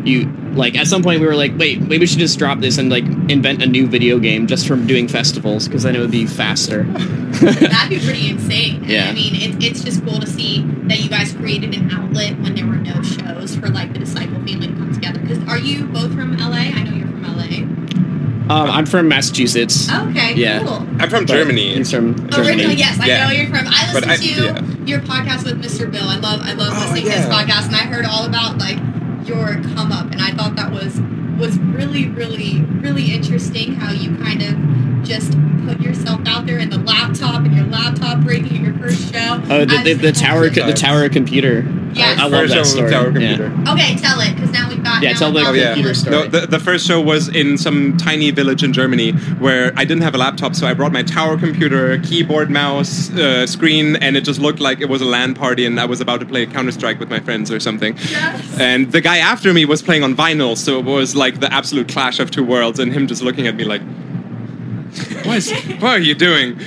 you 0.05 0.25
like. 0.53 0.75
At 0.75 0.87
some 0.87 1.01
point, 1.03 1.19
we 1.21 1.27
were 1.27 1.35
like, 1.35 1.57
wait, 1.57 1.81
maybe 1.81 1.99
we 1.99 2.05
should 2.05 2.19
just 2.19 2.37
drop 2.39 2.59
this 2.59 2.77
and 2.77 2.89
like 2.89 3.03
invent 3.29 3.61
a 3.61 3.65
new 3.67 3.87
video 3.87 4.19
game 4.19 4.47
just 4.47 4.67
from 4.67 4.85
doing 4.87 5.07
festivals 5.07 5.67
because 5.67 5.83
then 5.83 5.95
it 5.95 5.99
would 5.99 6.11
be 6.11 6.25
faster. 6.27 6.83
That'd 6.83 7.89
be 7.89 7.99
pretty 8.05 8.29
insane. 8.29 8.83
Yeah. 8.85 9.09
I 9.09 9.13
mean, 9.13 9.35
it, 9.35 9.63
it's 9.63 9.83
just 9.83 10.03
cool 10.05 10.19
to 10.19 10.27
see 10.27 10.63
that 10.87 10.99
you 10.99 11.09
guys 11.09 11.33
created 11.33 11.73
an 11.75 11.89
outlet 11.91 12.39
when 12.39 12.55
there 12.55 12.65
were 12.67 12.75
no 12.75 13.01
shows 13.01 13.55
for 13.55 13.69
like 13.69 13.93
the 13.93 13.99
disciple 13.99 14.35
family 14.45 14.67
to 14.67 14.73
come 14.73 14.93
together. 14.93 15.19
Because 15.19 15.39
are 15.47 15.57
you 15.57 15.85
both 15.85 16.13
from 16.13 16.37
LA? 16.37 16.69
I 16.73 16.83
know 16.83 16.91
you're 16.95 17.07
from 17.07 17.23
LA. 17.23 18.53
um, 18.53 18.69
I'm 18.69 18.85
from 18.85 19.07
Massachusetts. 19.07 19.89
Okay, 19.91 20.35
Yeah. 20.35 20.59
cool. 20.63 20.85
I'm 20.99 21.09
from 21.09 21.25
Germany. 21.25 21.75
He's 21.75 21.91
from 21.91 22.11
Originally, 22.25 22.33
Germany. 22.57 22.73
yes, 22.75 22.99
I 22.99 23.05
Yeah. 23.07 23.25
know 23.27 23.31
you're 23.33 23.47
from. 23.47 23.65
I 23.67 23.89
But 23.93 24.05
listened 24.05 24.11
I- 24.11 24.17
to 24.17 24.61
yeah. 24.61 24.85
your 24.85 24.99
podcast 24.99 25.45
with 25.45 25.63
Mr. 25.63 25.89
Bill. 25.91 26.03
I 26.07 26.17
love, 26.17 26.41
I 26.43 26.53
love 26.53 26.73
Oh, 26.75 26.79
listening 26.81 27.05
to 27.05 27.11
his 27.11 27.25
podcast, 27.25 27.67
and 27.67 27.75
I 27.75 27.79
heard 27.85 28.05
all 28.05 28.25
about 28.25 28.57
like 28.57 28.77
your 29.27 29.61
come 29.75 29.91
up, 29.91 30.11
and 30.11 30.21
I 30.21 30.31
thought 30.31 30.55
that 30.55 30.71
was 30.71 30.99
was 31.37 31.57
really, 31.59 32.09
really, 32.09 32.61
really 32.61 33.13
interesting. 33.13 33.75
How 33.75 33.91
you 33.91 34.15
kind 34.17 34.41
of 34.41 35.03
just 35.03 35.31
put 35.65 35.79
yourself 35.81 36.21
out 36.27 36.45
there 36.45 36.59
in 36.59 36.69
the 36.69 36.77
laptop 36.77 37.43
and 37.43 37.53
your 37.55 37.65
laptop 37.65 38.21
breaking 38.23 38.57
at 38.57 38.63
your 38.63 38.73
first 38.75 39.11
show. 39.13 39.41
Oh, 39.49 39.65
the, 39.65 39.75
as 39.75 39.83
the, 39.83 39.93
the 39.95 40.11
tower, 40.11 40.47
also- 40.47 40.65
the 40.65 40.73
tower 40.73 41.09
computer. 41.09 41.65
Yes. 41.93 42.19
I 42.19 42.23
love 42.23 42.31
First 42.49 42.53
that 42.53 42.57
show 42.57 42.63
story. 42.63 42.89
Tower 42.91 43.19
Yeah. 43.19 43.71
Okay, 43.71 43.95
tell 43.97 44.19
it, 44.19 44.33
because 44.33 44.49
now 44.51 44.67
we've 44.67 44.83
got. 44.83 45.03
Yeah, 45.03 45.13
tell 45.13 45.31
the 45.31 45.41
got 45.41 45.49
Oh, 45.51 45.53
yeah. 45.53 45.73
computer 45.73 45.93
story. 45.93 46.15
No, 46.15 46.27
the, 46.27 46.47
the 46.47 46.59
first 46.59 46.87
show 46.87 46.99
was 46.99 47.29
in 47.29 47.55
some 47.55 47.97
tiny 47.97 48.31
village 48.31 48.63
in 48.63 48.73
Germany 48.73 49.11
where 49.11 49.71
I 49.77 49.85
didn't 49.85 50.01
have 50.01 50.15
a 50.15 50.17
laptop, 50.17 50.55
so 50.55 50.65
I 50.65 50.73
brought 50.73 50.91
my 50.91 51.03
tower 51.03 51.37
computer, 51.37 51.99
keyboard, 51.99 52.49
mouse, 52.49 53.11
uh, 53.11 53.45
screen, 53.45 53.95
and 53.97 54.17
it 54.17 54.21
just 54.21 54.39
looked 54.39 54.59
like 54.59 54.81
it 54.81 54.89
was 54.89 55.03
a 55.03 55.05
LAN 55.05 55.35
party 55.35 55.67
and 55.67 55.79
I 55.79 55.85
was 55.85 56.01
about 56.01 56.19
to 56.21 56.25
play 56.25 56.47
Counter 56.47 56.71
Strike 56.71 56.99
with 56.99 57.11
my 57.11 57.19
friends 57.19 57.51
or 57.51 57.59
something. 57.59 57.95
Yes. 58.09 58.59
And 58.59 58.91
the 58.91 59.01
guy 59.01 59.17
after 59.19 59.53
me 59.53 59.65
was 59.65 59.83
playing 59.83 60.01
on 60.01 60.15
vinyl, 60.15 60.57
so 60.57 60.79
it 60.79 60.85
was 60.85 61.15
like 61.15 61.32
the 61.39 61.51
absolute 61.51 61.87
clash 61.87 62.19
of 62.19 62.31
two 62.31 62.43
worlds, 62.43 62.79
and 62.79 62.91
him 62.93 63.07
just 63.07 63.21
looking 63.21 63.47
at 63.47 63.55
me 63.55 63.63
like, 63.63 63.81
"What 65.25 65.37
is? 65.37 65.51
what 65.79 65.91
are 65.91 65.99
you 65.99 66.15
doing?" 66.15 66.59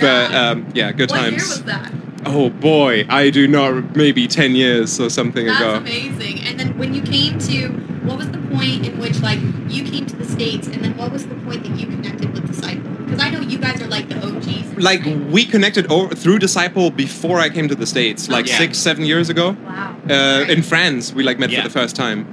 But 0.00 0.34
um, 0.34 0.66
yeah, 0.74 0.92
good 0.92 1.10
what 1.10 1.20
year 1.22 1.30
times. 1.30 1.48
was 1.48 1.64
that? 1.64 1.92
Oh 2.24 2.50
boy, 2.50 3.06
I 3.08 3.30
do 3.30 3.46
not. 3.46 3.96
Maybe 3.96 4.26
ten 4.26 4.54
years 4.54 4.98
or 5.00 5.10
something 5.10 5.46
That's 5.46 5.60
ago. 5.60 5.74
amazing. 5.76 6.40
And 6.40 6.58
then 6.58 6.76
when 6.78 6.92
you 6.94 7.02
came 7.02 7.38
to, 7.40 7.68
what 8.06 8.18
was 8.18 8.30
the 8.30 8.38
point 8.38 8.86
in 8.86 8.98
which 8.98 9.20
like 9.20 9.38
you 9.68 9.84
came 9.84 10.06
to 10.06 10.16
the 10.16 10.24
states, 10.24 10.66
and 10.66 10.82
then 10.84 10.96
what 10.96 11.12
was 11.12 11.26
the 11.26 11.34
point 11.36 11.62
that 11.64 11.78
you 11.78 11.86
connected 11.86 12.32
with 12.32 12.46
Disciple? 12.46 12.90
Because 13.04 13.20
I 13.22 13.30
know 13.30 13.40
you 13.40 13.58
guys 13.58 13.80
are 13.80 13.86
like 13.86 14.08
the 14.08 14.16
OGs. 14.26 14.76
Like 14.76 15.04
right? 15.04 15.16
we 15.26 15.44
connected 15.44 15.90
over 15.90 16.14
through 16.14 16.40
Disciple 16.40 16.90
before 16.90 17.38
I 17.38 17.48
came 17.48 17.68
to 17.68 17.74
the 17.76 17.86
states, 17.86 18.28
like 18.28 18.46
Yeah. 18.48 18.58
six, 18.58 18.76
seven 18.78 19.04
years 19.04 19.28
ago. 19.30 19.56
Wow. 19.64 19.96
Uh, 20.08 20.12
Right. 20.40 20.50
in 20.50 20.62
France, 20.62 21.12
we 21.14 21.22
like 21.22 21.38
met 21.38 21.50
Yeah. 21.50 21.62
for 21.62 21.68
the 21.68 21.72
first 21.72 21.94
time. 21.96 22.26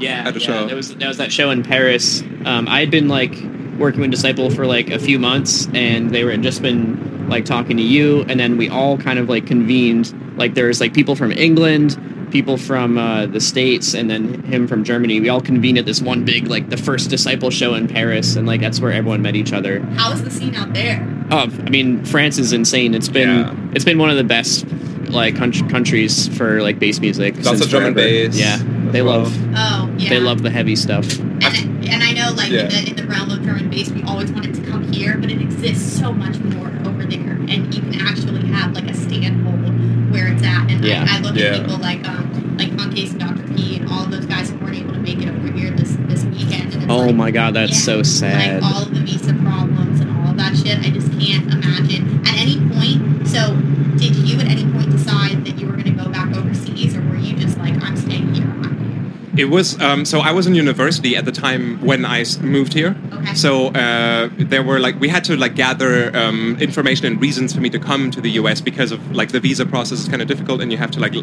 Yeah, 0.00 0.24
at 0.28 0.36
a 0.36 0.38
yeah, 0.40 0.46
show. 0.46 0.66
There 0.66 0.76
was 0.76 0.94
there 0.96 1.08
was 1.08 1.18
that 1.18 1.32
show 1.32 1.50
in 1.50 1.62
Paris. 1.62 2.22
Um, 2.44 2.68
I 2.68 2.80
had 2.80 2.90
been 2.90 3.08
like 3.08 3.34
working 3.78 4.00
with 4.00 4.10
Disciple 4.10 4.50
for 4.50 4.66
like 4.66 4.90
a 4.90 4.98
few 4.98 5.18
months, 5.18 5.68
and 5.74 6.10
they 6.10 6.24
were 6.24 6.36
just 6.36 6.62
been 6.62 7.28
like 7.28 7.44
talking 7.44 7.76
to 7.76 7.82
you, 7.82 8.22
and 8.28 8.38
then 8.40 8.56
we 8.56 8.68
all 8.68 8.96
kind 8.98 9.18
of 9.18 9.28
like 9.28 9.46
convened. 9.46 10.14
Like 10.38 10.54
there 10.54 10.66
was 10.66 10.80
like 10.80 10.94
people 10.94 11.14
from 11.16 11.32
England, 11.32 11.98
people 12.30 12.56
from 12.56 12.96
uh, 12.98 13.26
the 13.26 13.40
states, 13.40 13.94
and 13.94 14.08
then 14.10 14.42
him 14.44 14.66
from 14.68 14.84
Germany. 14.84 15.20
We 15.20 15.28
all 15.28 15.40
convened 15.40 15.78
at 15.78 15.84
this 15.86 16.00
one 16.00 16.24
big 16.24 16.46
like 16.48 16.70
the 16.70 16.76
first 16.76 17.10
Disciple 17.10 17.50
show 17.50 17.74
in 17.74 17.88
Paris, 17.88 18.36
and 18.36 18.46
like 18.46 18.60
that's 18.60 18.80
where 18.80 18.92
everyone 18.92 19.22
met 19.22 19.36
each 19.36 19.52
other. 19.52 19.80
How 19.80 20.12
is 20.12 20.22
the 20.22 20.30
scene 20.30 20.54
out 20.54 20.72
there? 20.74 21.06
Oh, 21.30 21.40
I 21.42 21.70
mean, 21.70 22.04
France 22.04 22.38
is 22.38 22.52
insane. 22.52 22.94
It's 22.94 23.08
been 23.08 23.28
Yeah. 23.28 23.54
it's 23.74 23.84
been 23.84 23.98
one 23.98 24.10
of 24.10 24.16
the 24.16 24.24
best 24.24 24.64
like 25.10 25.36
coun- 25.36 25.68
countries 25.70 26.28
for 26.36 26.62
like 26.62 26.78
bass 26.78 27.00
music. 27.00 27.34
Lots 27.36 27.48
since 27.48 27.60
of 27.64 27.70
drum 27.70 27.84
and 27.86 27.94
bass 27.94 28.38
Yeah, 28.38 28.58
they 28.92 29.02
well. 29.02 29.20
love 29.22 29.36
Oh, 29.56 29.87
yeah. 29.98 30.08
they 30.10 30.20
love 30.20 30.42
the 30.42 30.50
heavy 30.50 30.76
stuff. 30.76 31.18
And, 31.18 31.84
and 31.88 32.02
I 32.02 32.12
know, 32.12 32.32
like, 32.36 32.50
Yeah. 32.50 32.62
in, 32.64 32.68
the, 32.70 32.90
in 32.90 32.96
the 32.96 33.04
realm 33.06 33.30
of 33.30 33.42
drum 33.42 33.56
and 33.58 33.70
bass, 33.70 33.90
we 33.90 34.02
always 34.02 34.30
wanted 34.32 34.54
to 34.54 34.62
come 34.70 34.90
here, 34.92 35.16
but 35.18 35.30
it 35.30 35.40
exists 35.40 35.98
so 35.98 36.12
much 36.12 36.38
more 36.38 36.68
over 36.86 37.04
there. 37.04 37.32
And 37.32 37.74
you 37.74 37.80
can 37.82 37.94
actually 38.06 38.46
have, 38.48 38.72
like, 38.74 38.88
a 38.88 38.94
stand 38.94 39.46
hold 39.46 40.12
where 40.12 40.28
it's 40.32 40.42
at. 40.42 40.70
And 40.70 40.84
Yeah. 40.84 41.06
I, 41.08 41.18
I 41.18 41.20
look 41.20 41.36
Yeah. 41.36 41.56
at 41.56 41.60
people 41.62 41.78
like, 41.78 42.06
um, 42.08 42.56
like 42.58 42.70
Concase 42.70 43.10
and 43.12 43.20
Dr. 43.20 43.54
P 43.54 43.76
and 43.76 43.88
all 43.90 44.04
of 44.04 44.10
those 44.10 44.26
guys 44.26 44.50
who 44.50 44.58
weren't 44.58 44.76
able 44.76 44.92
to 44.94 45.00
make 45.00 45.18
it 45.22 45.28
over 45.28 45.50
here 45.52 45.70
this 45.70 45.96
this 46.08 46.24
weekend. 46.24 46.74
And 46.74 46.90
Oh 46.90 47.06
like, 47.06 47.14
my 47.14 47.30
god, 47.30 47.54
that's 47.54 47.72
yeah, 47.72 47.84
so 47.94 48.02
sad. 48.02 48.62
Like 48.62 48.72
all 48.74 48.82
of 48.82 48.94
the 48.94 49.00
visa 49.00 49.32
problems 49.34 50.00
and 50.00 50.10
all 50.18 50.30
of 50.30 50.36
that 50.38 50.56
shit. 50.56 50.78
I 50.80 50.90
just 50.90 51.10
can't 51.20 51.52
imagine. 51.52 52.20
At 52.26 52.36
any 52.38 52.56
point, 52.74 53.28
so 53.28 53.54
did 53.96 54.16
you 54.16 54.40
at 54.40 54.48
any 54.48 54.64
point 54.72 54.90
decide 54.90 55.44
that 55.44 55.58
you 55.60 55.66
were 55.66 55.72
going 55.74 55.84
to 55.96 56.02
go 56.04 56.08
back 56.10 56.34
overseas, 56.36 56.96
or 56.96 57.02
were 57.02 57.16
you 57.16 57.36
just 57.36 57.58
like, 57.58 57.80
I'm 57.82 57.96
staying 57.96 58.34
here? 58.34 58.44
I'm 58.46 59.22
It 59.38 59.50
was 59.50 59.80
um, 59.80 60.04
so 60.04 60.18
I 60.18 60.32
was 60.32 60.48
in 60.48 60.56
university 60.56 61.14
at 61.14 61.24
the 61.24 61.30
time 61.30 61.80
when 61.80 62.04
I 62.04 62.24
moved 62.40 62.72
here. 62.72 62.96
Okay. 63.12 63.34
So 63.34 63.68
uh, 63.68 64.28
there 64.36 64.64
were 64.64 64.80
like 64.80 64.98
we 64.98 65.08
had 65.08 65.22
to 65.24 65.36
like 65.36 65.54
gather 65.54 66.14
um, 66.16 66.56
information 66.60 67.06
and 67.06 67.20
reasons 67.20 67.54
for 67.54 67.60
me 67.60 67.70
to 67.70 67.78
come 67.78 68.10
to 68.10 68.20
the 68.20 68.30
U.S. 68.32 68.60
because 68.60 68.90
of 68.90 69.12
like 69.12 69.30
the 69.30 69.38
visa 69.38 69.64
process 69.64 70.00
is 70.00 70.08
kind 70.08 70.20
of 70.20 70.26
difficult 70.26 70.60
and 70.60 70.72
you 70.72 70.78
have 70.78 70.90
to 70.90 70.98
like 70.98 71.14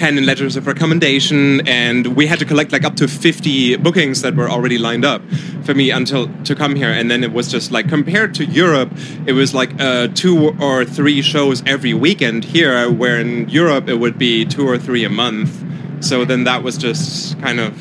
hand 0.00 0.16
in 0.16 0.24
letters 0.24 0.56
of 0.56 0.66
recommendation 0.66 1.68
and 1.68 2.16
we 2.16 2.26
had 2.26 2.38
to 2.38 2.46
collect 2.46 2.72
like 2.72 2.84
up 2.84 2.96
to 2.96 3.06
50 3.06 3.76
bookings 3.76 4.22
that 4.22 4.34
were 4.34 4.48
already 4.48 4.78
lined 4.78 5.04
up 5.04 5.20
for 5.62 5.74
me 5.74 5.90
until 5.90 6.26
to 6.44 6.54
come 6.54 6.74
here 6.74 6.90
and 6.90 7.10
then 7.10 7.22
it 7.22 7.32
was 7.34 7.50
just 7.50 7.70
like 7.70 7.86
compared 7.86 8.34
to 8.36 8.46
Europe 8.46 8.90
it 9.26 9.32
was 9.32 9.52
like 9.52 9.78
uh, 9.78 10.08
two 10.14 10.56
or 10.58 10.86
three 10.86 11.20
shows 11.20 11.62
every 11.66 11.92
weekend 11.92 12.44
here 12.44 12.90
where 12.90 13.20
in 13.20 13.46
Europe 13.50 13.90
it 13.90 13.96
would 13.96 14.16
be 14.16 14.46
two 14.46 14.66
or 14.66 14.78
three 14.78 15.04
a 15.04 15.10
month. 15.10 15.64
So 16.00 16.24
then 16.24 16.44
that 16.44 16.62
was 16.62 16.76
just 16.78 17.38
kind 17.40 17.60
of 17.60 17.72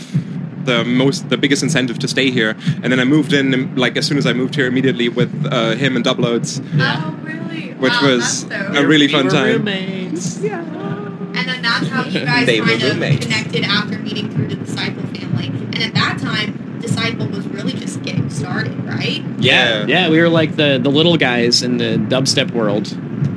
the 0.65 0.83
most, 0.83 1.29
the 1.29 1.37
biggest 1.37 1.63
incentive 1.63 1.97
to 1.99 2.07
stay 2.07 2.29
here. 2.31 2.55
And 2.83 2.91
then 2.91 2.99
I 2.99 3.05
moved 3.05 3.31
in, 3.33 3.75
like 3.75 3.95
as 3.97 4.05
soon 4.05 4.17
as 4.17 4.25
I 4.25 4.33
moved 4.33 4.55
here, 4.55 4.67
immediately 4.67 5.07
with 5.09 5.31
uh, 5.51 5.75
him 5.75 5.95
and 5.95 6.03
Dubloadz, 6.03 6.61
Oh, 6.79 7.17
really? 7.23 7.73
which 7.75 7.93
Wow, 7.93 8.15
was 8.15 8.41
so 8.41 8.49
a 8.75 8.85
really 8.85 9.07
We 9.07 9.13
fun 9.13 9.29
time. 9.29 9.45
roommates. 9.57 10.39
Yeah. 10.39 10.59
And 10.61 11.47
then 11.47 11.61
that's 11.61 11.87
how 11.87 12.03
you 12.05 12.19
guys 12.25 12.45
They 12.47 12.59
were 12.59 12.67
kind 12.67 12.83
of 12.83 12.89
roommates. 12.93 13.25
connected 13.25 13.63
after 13.63 13.97
meeting 13.99 14.29
through 14.31 14.47
the 14.47 14.55
Disciple 14.55 15.03
family. 15.03 15.47
And 15.47 15.77
at 15.83 15.93
that 15.93 16.19
time, 16.19 16.79
Disciple 16.81 17.27
was 17.27 17.47
really 17.47 17.73
just 17.73 18.01
getting 18.03 18.29
started, 18.29 18.77
right? 18.85 19.23
Yeah, 19.39 19.85
yeah, 19.87 20.09
we 20.09 20.19
were 20.19 20.29
like 20.29 20.55
the 20.55 20.79
the 20.81 20.89
little 20.89 21.15
guys 21.17 21.61
in 21.63 21.77
the 21.77 21.97
dubstep 21.97 22.51
world 22.51 22.87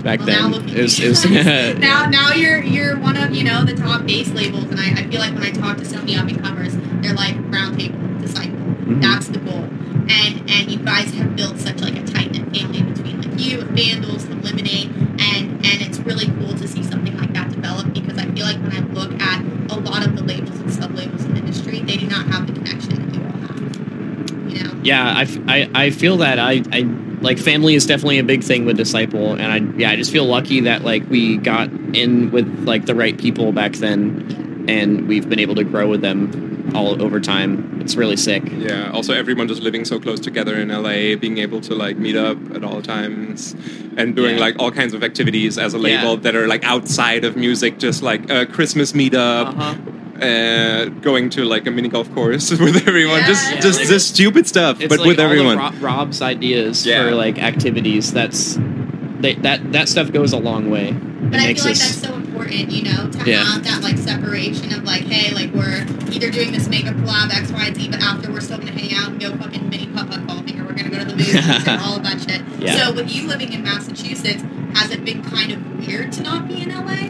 back 0.02 0.21
Well, 0.21 0.28
now 0.28 0.49
then. 0.49 0.52
look 0.52 0.69
It 0.76 0.83
was, 0.83 0.99
it 1.00 1.09
was 1.09 1.25
now, 1.78 2.07
now 2.07 2.33
you're 2.33 2.62
you're 2.62 2.99
one 2.99 3.16
of 3.16 3.35
you 3.35 3.45
know 3.45 3.64
the 3.64 3.75
top 3.75 4.07
bass 4.07 4.30
labels, 4.30 4.64
and 4.64 4.80
I, 4.80 4.90
I 5.02 5.07
feel 5.09 5.21
like 5.21 5.35
when 5.35 5.42
I 5.45 5.50
talk 5.50 5.76
to 5.78 5.85
so 5.85 5.97
many 5.99 6.16
up 6.16 6.26
and 6.28 6.42
comers, 6.42 6.75
they're 7.02 7.14
like 7.14 7.37
Roundtable, 7.50 8.21
Disciple. 8.21 8.57
Mm-hmm. 8.59 9.00
That's 9.00 9.28
the 9.28 9.38
goal. 9.38 9.64
And 10.11 10.50
and 10.50 10.71
you 10.71 10.78
guys 10.78 11.12
have 11.14 11.37
built 11.37 11.59
such 11.59 11.80
like 11.80 11.97
a 11.97 12.02
tight 12.04 12.33
knit 12.33 12.54
family 12.57 12.83
between 12.83 13.21
like 13.23 13.40
you 13.40 13.61
and 13.61 13.71
Vandals 13.76 14.25
and 14.25 14.42
Lemonade, 14.45 14.90
and 15.21 15.52
and 15.64 15.83
it's 15.83 15.99
really 16.00 16.26
cool 16.26 16.54
to 16.57 16.66
see 16.69 16.83
something 16.83 17.16
like 17.16 17.33
that 17.35 17.50
develop 17.50 17.92
because 17.92 18.19
I 18.19 18.25
feel 18.33 18.45
like 18.45 18.59
when 18.62 18.73
I 18.73 18.80
look 18.80 19.12
at 19.21 19.40
a 19.71 19.78
lot 19.78 20.04
of 20.07 20.16
the 20.16 20.23
labels 20.23 20.59
and 20.59 20.73
sub 20.73 20.92
labels 20.95 21.25
in 21.25 21.35
the 21.35 21.40
industry, 21.40 21.80
they 21.80 21.97
do 21.97 22.07
not 22.09 22.26
have 22.28 22.47
the 22.47 22.52
connection 22.54 22.95
that 22.97 23.14
you 23.14 23.23
all 23.25 23.38
have. 23.47 24.50
You 24.52 24.64
know. 24.64 24.80
yeah, 24.83 25.14
I, 25.16 25.23
f- 25.23 25.38
I, 25.47 25.71
I 25.75 25.90
feel 25.90 26.16
that 26.19 26.38
I, 26.40 26.62
I 26.73 26.83
like 27.21 27.39
family 27.39 27.75
is 27.75 27.87
definitely 27.87 28.19
a 28.19 28.25
big 28.25 28.43
thing 28.43 28.65
with 28.65 28.77
Disciple, 28.77 29.33
and 29.33 29.43
I 29.53 29.79
yeah 29.79 29.91
I 29.91 29.97
just 29.97 30.11
feel 30.12 30.25
lucky 30.25 30.61
that 30.61 30.83
like 30.85 31.09
we 31.09 31.37
got 31.37 31.71
in 31.95 32.31
with 32.31 32.65
like 32.67 32.87
the 32.87 32.95
right 32.95 33.17
people 33.19 33.53
back 33.53 33.73
then, 33.75 34.65
and 34.69 35.07
we've 35.09 35.29
been 35.29 35.41
able 35.41 35.55
to 35.57 35.65
grow 35.65 35.89
with 35.89 36.00
them 36.00 36.73
all 36.75 37.03
over 37.03 37.19
time. 37.19 37.81
It's 37.81 37.97
really 37.97 38.17
sick. 38.17 38.45
Yeah. 38.59 38.91
Also, 38.93 39.12
everyone 39.12 39.49
just 39.49 39.61
living 39.62 39.85
so 39.85 39.99
close 39.99 40.21
together 40.21 40.55
in 40.55 40.69
LA, 40.69 41.17
being 41.17 41.39
able 41.39 41.61
to 41.62 41.75
like 41.75 41.97
meet 41.97 42.15
up 42.17 42.39
at 42.55 42.62
all 42.62 42.81
times, 42.81 43.57
and 43.97 44.15
doing 44.15 44.37
Yeah. 44.37 44.41
like 44.41 44.57
all 44.59 44.71
kinds 44.71 44.95
of 44.95 45.03
activities 45.03 45.59
as 45.59 45.75
a 45.75 45.79
Yeah. 45.79 45.83
label 45.83 46.17
that 46.19 46.37
are 46.37 46.47
like 46.47 46.62
outside 46.65 47.25
of 47.25 47.37
music, 47.37 47.79
just 47.79 48.03
like 48.03 48.31
a 48.31 48.47
Christmas 48.47 48.93
meetup. 48.93 49.47
Uh-huh. 49.49 49.75
Uh, 50.21 50.87
going 51.00 51.31
to 51.31 51.45
like 51.45 51.67
a 51.67 51.71
mini 51.71 51.89
golf 51.89 52.12
course 52.15 52.50
with 52.61 52.87
everyone, 52.87 53.23
just 53.25 53.50
Yeah. 53.50 53.61
just 53.61 53.79
Like- 53.81 53.89
just 53.89 54.09
stupid 54.15 54.47
stuff, 54.47 54.81
It's 54.81 54.89
but 54.89 54.99
like 55.00 55.07
with 55.09 55.19
all 55.19 55.27
of 55.27 55.33
everyone. 55.33 55.57
Rob, 55.59 55.75
Rob's 55.81 56.21
ideas 56.21 56.85
Yeah. 56.85 57.05
for 57.05 57.15
like 57.15 57.39
activities. 57.39 58.12
That's 58.12 58.59
they, 59.21 59.35
that 59.37 59.73
that 59.73 59.89
stuff 59.89 60.12
goes 60.12 60.33
a 60.33 60.39
long 60.39 60.69
way. 60.71 60.93
But 60.93 61.41
it 61.41 61.43
I 61.43 61.47
makes 61.49 61.62
feel 61.62 61.73
like 61.73 61.81
us 61.81 61.97
that's 61.97 62.07
so 62.09 62.15
important, 62.15 62.71
you 62.71 62.83
know, 62.83 63.09
to 63.11 63.31
Yeah. 63.31 63.45
have 63.45 63.65
that 63.65 63.83
like 63.83 63.97
separation 63.99 64.73
of 64.75 64.85
like, 64.85 65.05
hey, 65.05 65.33
like 65.35 65.53
we're 65.55 65.87
either 66.12 66.31
doing 66.31 66.53
this 66.53 66.69
makeup 66.69 66.97
collab 66.97 67.31
X, 67.35 67.50
Y, 67.53 67.65
and 67.67 67.77
Z, 67.77 67.89
but 67.91 68.03
after 68.03 68.31
we're 68.33 68.41
still 68.41 68.59
gonna 68.59 68.73
hang 68.73 68.93
out 68.95 69.09
and 69.12 69.21
go 69.21 69.35
fucking 69.37 69.69
mini 69.71 69.87
putt 69.89 70.11
putt 70.11 70.27
golfing, 70.27 70.59
or 70.61 70.65
we're 70.65 70.73
gonna 70.75 70.91
go 70.91 70.99
to 70.99 71.05
the 71.05 71.17
movies 71.17 71.35
and 71.35 71.81
all 71.85 71.97
of 71.97 72.03
that 72.03 72.21
shit. 72.21 72.43
Yeah. 72.59 72.77
So 72.77 72.93
with 72.93 73.15
you 73.15 73.27
living 73.27 73.53
in 73.53 73.62
Massachusetts, 73.62 74.43
has 74.75 74.91
it 74.91 75.05
been 75.05 75.23
kind 75.23 75.53
of 75.53 75.87
weird 75.87 76.12
to 76.12 76.23
not 76.23 76.47
be 76.49 76.61
in 76.62 76.71
LA? 76.71 77.09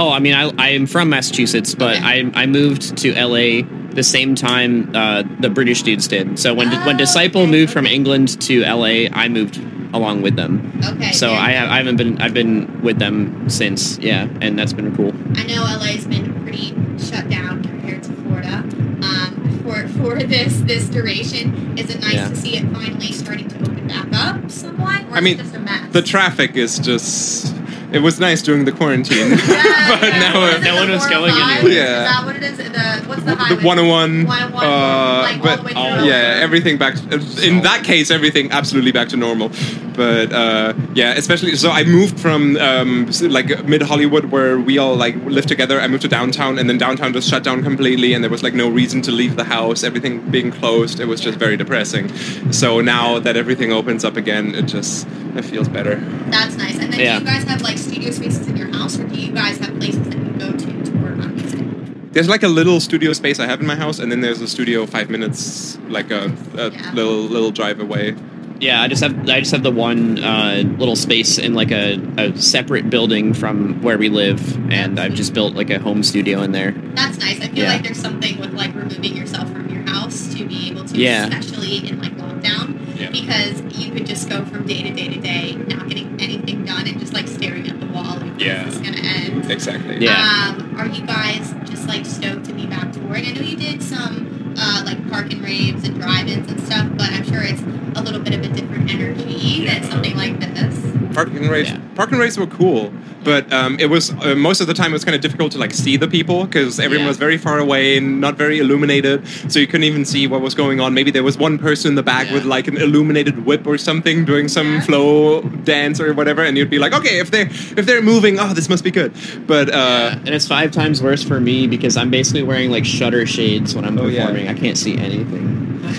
Oh, 0.00 0.10
I 0.12 0.20
mean, 0.20 0.32
I, 0.34 0.50
I 0.58 0.68
am 0.70 0.86
from 0.86 1.10
Massachusetts, 1.10 1.74
but 1.74 1.96
Okay. 1.96 2.04
I, 2.34 2.42
I 2.42 2.46
moved 2.46 2.96
to 2.98 3.12
LA 3.14 3.66
the 3.90 4.02
same 4.04 4.34
time 4.36 4.94
uh, 4.94 5.24
the 5.40 5.50
British 5.50 5.82
dudes 5.82 6.06
did. 6.06 6.38
So 6.38 6.54
when 6.54 6.68
when 6.86 6.94
Oh, 6.94 6.98
Disciple 6.98 7.42
okay, 7.42 7.50
moved 7.50 7.72
from. 7.72 7.84
England 7.86 8.40
to 8.42 8.62
LA, 8.64 9.08
I 9.12 9.28
moved 9.28 9.56
along 9.92 10.22
with 10.22 10.36
them. 10.36 10.78
Okay. 10.84 11.10
So 11.12 11.32
yeah. 11.32 11.40
I, 11.40 11.50
have, 11.52 11.68
I 11.70 11.76
haven't 11.78 11.96
been 11.96 12.22
I've 12.22 12.34
been 12.34 12.80
with 12.82 12.98
them 13.00 13.50
since, 13.50 13.98
yeah, 13.98 14.28
and 14.40 14.56
that's 14.58 14.72
been 14.72 14.94
cool. 14.94 15.12
I 15.36 15.42
know 15.44 15.62
LA's 15.64 16.06
been 16.06 16.32
pretty 16.44 16.68
shut 16.98 17.28
down 17.28 17.62
compared 17.64 18.02
to 18.04 18.12
Florida. 18.12 18.56
Um, 19.02 19.60
for 19.64 19.88
for 19.98 20.22
this 20.22 20.60
this 20.60 20.88
duration, 20.88 21.76
is 21.76 21.90
it 21.90 22.00
nice 22.00 22.14
Yeah. 22.14 22.28
to 22.28 22.36
see 22.36 22.56
it 22.56 22.64
finally 22.72 23.10
starting 23.12 23.48
to 23.48 23.56
open 23.62 23.88
back 23.88 24.08
up 24.12 24.48
somewhat? 24.50 25.02
Or 25.10 25.14
I 25.14 25.18
is 25.18 25.24
mean, 25.24 25.34
it 25.40 25.42
just 25.42 25.54
a 25.56 25.60
mess? 25.60 25.92
The 25.92 26.02
traffic 26.02 26.54
is 26.56 26.78
just. 26.78 27.52
It 27.90 28.00
was 28.00 28.20
nice 28.20 28.42
during 28.42 28.64
the 28.66 28.72
quarantine, 28.72 29.30
Yeah, 29.30 29.36
but 30.00 30.02
yeah. 30.02 30.18
now 30.18 30.40
What 30.40 30.54
is 30.54 30.60
it, 30.60 30.64
no 30.64 30.74
one 30.76 30.90
was 30.90 31.06
going 31.06 31.32
anywhere. 31.34 31.72
Yeah. 31.72 31.84
that 32.04 32.24
what 32.26 32.36
it 32.36 32.42
is? 32.42 32.56
The 32.58 33.08
what's 33.08 33.22
the 33.24 33.34
highway? 33.34 33.60
the 33.60 33.66
101, 33.66 34.26
101, 34.26 34.64
uh, 34.64 35.22
like 35.22 35.36
all 35.36 35.42
but 35.42 35.56
the 35.56 35.62
way 35.62 35.72
all- 35.72 35.98
through. 35.98 36.06
yeah, 36.08 36.38
everything 36.42 36.76
back. 36.76 36.96
in 37.42 37.62
that 37.62 37.84
case, 37.84 38.10
everything 38.10 38.52
absolutely 38.52 38.92
back 38.92 39.08
to 39.08 39.16
normal. 39.16 39.50
But 39.98 40.32
uh, 40.32 40.74
yeah, 40.94 41.14
especially 41.14 41.56
so. 41.56 41.72
I 41.72 41.82
moved 41.82 42.20
from 42.20 42.56
um, 42.58 43.10
like 43.20 43.48
mid 43.64 43.82
Hollywood, 43.82 44.26
where 44.26 44.56
we 44.56 44.78
all 44.78 44.94
like 44.94 45.16
lived 45.24 45.48
together. 45.48 45.80
I 45.80 45.88
moved 45.88 46.02
to 46.02 46.08
downtown, 46.08 46.56
and 46.56 46.70
then 46.70 46.78
downtown 46.78 47.12
just 47.12 47.28
shut 47.28 47.42
down 47.42 47.64
completely, 47.64 48.14
and 48.14 48.22
there 48.22 48.30
was 48.30 48.44
like 48.44 48.54
no 48.54 48.68
reason 48.68 49.02
to 49.02 49.10
leave 49.10 49.34
the 49.34 49.42
house. 49.42 49.82
Everything 49.82 50.20
being 50.30 50.52
closed, 50.52 51.00
it 51.00 51.06
was 51.06 51.20
just 51.20 51.36
very 51.36 51.56
depressing. 51.56 52.04
So 52.52 52.80
now 52.80 53.18
that 53.18 53.36
everything 53.36 53.72
opens 53.72 54.04
up 54.04 54.16
again, 54.16 54.54
it 54.54 54.66
just 54.66 55.08
it 55.34 55.44
feels 55.44 55.68
better. 55.68 55.96
That's 56.30 56.56
nice. 56.56 56.78
And 56.78 56.92
then 56.92 57.00
Yeah. 57.00 57.18
do 57.18 57.24
you 57.24 57.30
guys 57.32 57.42
have 57.44 57.60
like 57.62 57.76
studio 57.76 58.12
spaces 58.12 58.46
in 58.46 58.56
your 58.56 58.68
house, 58.72 59.00
or 59.00 59.04
do 59.04 59.16
you 59.20 59.32
guys 59.32 59.58
have 59.58 59.74
places 59.80 60.04
that 60.10 60.14
you 60.16 60.32
go 60.38 60.52
to 60.52 60.84
to 60.84 60.90
work 61.02 61.18
on 61.24 61.34
music? 61.34 62.12
There's 62.12 62.28
like 62.28 62.44
a 62.44 62.48
little 62.60 62.78
studio 62.78 63.12
space 63.14 63.40
I 63.40 63.46
have 63.46 63.60
in 63.60 63.66
my 63.66 63.74
house, 63.74 63.98
and 63.98 64.12
then 64.12 64.20
there's 64.20 64.40
a 64.40 64.46
studio 64.46 64.86
five 64.86 65.10
minutes, 65.10 65.76
like 65.88 66.12
a, 66.12 66.32
a 66.56 66.70
Yeah. 66.70 66.92
little 66.94 67.22
little 67.34 67.50
drive 67.50 67.80
away. 67.80 68.14
Yeah, 68.60 68.82
I 68.82 68.88
just 68.88 69.02
have 69.04 69.28
I 69.28 69.38
just 69.40 69.52
have 69.52 69.62
the 69.62 69.70
one 69.70 70.18
uh, 70.22 70.62
little 70.78 70.96
space 70.96 71.38
in 71.38 71.54
like 71.54 71.70
a, 71.70 71.94
a 72.18 72.36
separate 72.36 72.90
building 72.90 73.32
from 73.32 73.80
where 73.82 73.96
we 73.96 74.08
live, 74.08 74.56
and 74.72 74.98
I've 74.98 75.14
just 75.14 75.32
built 75.32 75.54
like 75.54 75.70
a 75.70 75.78
home 75.78 76.02
studio 76.02 76.42
in 76.42 76.50
there. 76.52 76.72
That's 76.72 77.18
nice. 77.18 77.40
I 77.40 77.46
feel 77.48 77.58
Yeah. 77.64 77.72
like 77.74 77.84
there's 77.84 78.00
something 78.00 78.38
with 78.40 78.52
like 78.54 78.74
removing 78.74 79.16
yourself 79.16 79.50
from 79.52 79.68
your 79.68 79.82
house 79.84 80.34
to 80.34 80.44
be 80.44 80.70
able 80.70 80.84
to, 80.86 80.96
Yeah. 80.98 81.26
especially 81.28 81.86
in 81.88 82.00
like 82.00 82.16
lockdown, 82.16 82.98
Yeah. 82.98 83.10
because 83.10 83.60
you 83.78 83.92
could 83.92 84.06
just 84.06 84.28
go 84.28 84.44
from 84.44 84.66
day 84.66 84.82
to 84.82 84.90
day 84.92 85.08
to 85.08 85.20
day, 85.20 85.52
not 85.68 85.88
getting 85.88 86.16
anything 86.20 86.64
done, 86.64 86.88
and 86.88 86.98
just 86.98 87.12
like 87.14 87.28
staring 87.28 87.68
at 87.68 87.78
the 87.78 87.86
wall. 87.86 88.16
Like, 88.16 88.22
when 88.22 88.40
Yeah. 88.40 88.66
is 88.66 88.78
gonna 88.78 88.96
end? 88.98 89.48
Exactly. 89.50 89.98
Yeah. 90.04 90.54
Um, 90.58 90.74
are 90.76 90.88
you 90.88 91.02
guys 91.06 91.54
just 91.70 91.86
like 91.86 92.04
stoked 92.04 92.46
to 92.46 92.52
be 92.54 92.66
back 92.66 92.90
to 92.94 93.00
work? 93.00 93.18
I 93.18 93.30
know 93.30 93.40
you 93.42 93.56
did 93.56 93.82
some 93.84 94.27
uh, 94.58 94.82
like 94.84 95.08
park 95.10 95.32
and 95.32 95.42
raves 95.42 95.86
and 95.86 96.00
drive-ins 96.00 96.50
and 96.50 96.60
stuff, 96.60 96.88
but 96.96 97.10
I'm 97.10 97.24
sure 97.24 97.42
it's 97.42 97.62
a 97.98 98.02
little 98.02 98.20
bit 98.20 98.34
of 98.34 98.42
a 98.42 98.48
different 98.48 98.90
energy 98.90 99.66
than 99.66 99.82
something 99.84 100.16
like 100.16 100.38
this. 100.40 101.14
Park 101.14 101.28
and 101.28 101.48
race. 101.48 101.68
Yeah. 101.68 101.80
Park 101.94 102.10
and 102.12 102.20
race 102.20 102.36
were 102.36 102.46
cool, 102.46 102.92
but 103.28 103.44
um, 103.52 103.78
it 103.78 103.88
was 103.94 104.04
uh, 104.24 104.34
most 104.34 104.60
of 104.62 104.66
the 104.66 104.74
time 104.80 104.90
it 104.92 104.96
was 105.00 105.04
kind 105.04 105.14
of 105.14 105.20
difficult 105.20 105.52
to 105.52 105.58
like 105.64 105.74
see 105.74 105.96
the 106.04 106.08
people 106.08 106.38
because 106.46 106.80
everyone 106.80 107.04
Yeah. 107.04 107.08
was 107.14 107.18
very 107.26 107.36
far 107.46 107.58
away 107.66 107.98
and 107.98 108.20
not 108.26 108.34
very 108.44 108.58
illuminated, 108.58 109.16
so 109.52 109.58
you 109.62 109.66
couldn't 109.70 109.84
even 109.92 110.04
see 110.12 110.26
what 110.32 110.40
was 110.40 110.54
going 110.54 110.80
on. 110.80 110.88
Maybe 110.94 111.10
there 111.10 111.22
was 111.30 111.36
one 111.48 111.58
person 111.58 111.86
in 111.92 111.94
the 111.94 112.02
back 112.14 112.26
Yeah. 112.28 112.34
with 112.36 112.44
like 112.56 112.66
an 112.72 112.76
illuminated 112.86 113.44
whip 113.44 113.66
or 113.66 113.76
something 113.78 114.24
doing 114.24 114.48
some 114.48 114.68
Yeah. 114.74 114.80
flow 114.86 115.42
dance 115.74 116.00
or 116.00 116.08
whatever, 116.14 116.42
and 116.46 116.56
you'd 116.56 116.70
be 116.70 116.78
like, 116.78 116.94
okay, 117.00 117.18
if 117.24 117.28
they 117.30 117.42
if 117.80 117.84
they're 117.88 118.02
moving, 118.14 118.34
oh, 118.40 118.52
this 118.54 118.68
must 118.72 118.84
be 118.84 118.90
good. 119.00 119.12
But 119.46 119.66
uh, 119.82 120.08
and 120.24 120.32
it's 120.36 120.48
five 120.48 120.70
times 120.80 121.02
worse 121.02 121.22
for 121.30 121.38
me 121.48 121.66
because 121.74 121.94
I'm 122.00 122.10
basically 122.10 122.44
wearing 122.50 122.70
like 122.76 122.86
shutter 122.86 123.26
shades 123.26 123.74
when 123.74 123.84
I'm 123.84 123.98
Oh, 123.98 124.06
yeah. 124.06 124.26
performing. 124.26 124.48
I 124.48 124.54
can't 124.54 124.78
see 124.84 124.94
anything. 125.08 125.44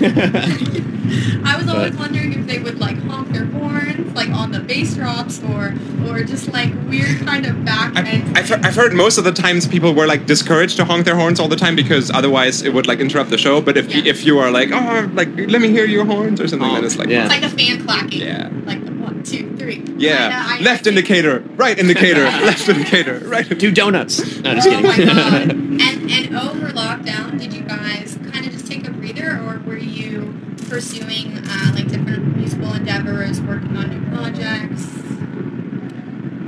I 1.50 1.56
was 1.58 1.68
always 1.68 1.90
But- 1.92 1.98
wondering 2.04 2.30
if 2.38 2.46
they 2.46 2.58
would 2.58 2.78
like 2.86 2.98
honk 3.10 3.28
their 3.34 3.44
horns 3.46 3.59
like 4.14 4.28
on 4.30 4.52
the 4.52 4.60
bass 4.60 4.94
drops 4.94 5.42
or 5.44 5.74
or 6.08 6.22
just 6.24 6.48
like 6.52 6.72
weird 6.88 7.20
kind 7.26 7.46
of 7.46 7.64
back 7.64 7.96
end. 7.96 8.36
I've, 8.36 8.44
I've, 8.44 8.48
heard, 8.48 8.64
I've 8.66 8.74
heard 8.74 8.92
most 8.94 9.18
of 9.18 9.24
the 9.24 9.32
times 9.32 9.66
people 9.68 9.94
were 9.94 10.06
like 10.06 10.26
discouraged 10.26 10.76
to 10.78 10.84
honk 10.84 11.04
their 11.04 11.16
horns 11.16 11.38
all 11.40 11.48
the 11.48 11.56
time 11.56 11.76
because 11.76 12.10
otherwise 12.10 12.62
it 12.62 12.72
would 12.74 12.86
like 12.86 13.00
interrupt 13.00 13.30
the 13.30 13.38
show. 13.38 13.60
But 13.60 13.76
if 13.76 13.94
you, 13.94 14.02
Yeah. 14.02 14.10
if 14.10 14.24
you 14.24 14.38
are 14.38 14.50
like, 14.50 14.70
oh, 14.72 15.10
like 15.14 15.28
let 15.36 15.60
me 15.60 15.68
hear 15.68 15.84
your 15.84 16.04
horns 16.04 16.40
or 16.40 16.48
something, 16.48 16.68
Oh, 16.68 16.74
then 16.74 16.84
it's 16.84 16.96
like, 16.96 17.08
yeah. 17.08 17.24
It's 17.26 17.34
like 17.34 17.42
a 17.42 17.50
fan 17.50 17.84
clacking. 17.86 18.20
Yeah. 18.22 18.48
Like 18.64 18.84
the 18.84 18.92
one, 18.92 19.22
two, 19.22 19.54
three. 19.56 19.82
Yeah, 19.96 20.30
I 20.46 20.54
know, 20.56 20.60
I- 20.60 20.64
left 20.64 20.86
I- 20.86 20.90
indicator, 20.90 21.40
right 21.56 21.78
indicator, 21.78 22.22
left 22.50 22.68
indicator, 22.68 23.18
right. 23.28 23.46
Two 23.60 23.70
donuts. 23.70 24.18
No, 24.40 24.54
just 24.54 24.68
oh 24.68 24.80
my 24.80 24.94
kidding. 24.94 25.14
god! 25.14 25.50
and 25.52 26.10
and 26.10 26.36
over 26.36 26.68
lockdown, 26.70 27.38
did 27.38 27.52
you 27.52 27.62
guys 27.62 28.18
kind 28.32 28.46
of 28.46 28.52
just 28.52 28.66
take 28.66 28.86
a 28.88 28.90
breather, 28.90 29.36
or 29.46 29.58
were 29.66 29.76
you 29.76 30.34
pursuing 30.68 31.36
uh, 31.46 31.72
like 31.74 31.88
different 31.88 32.36
musical 32.70 32.76
endeavors, 32.76 33.40
working 33.42 33.76
on 33.76 33.90
new 33.90 34.16
projects? 34.16 34.86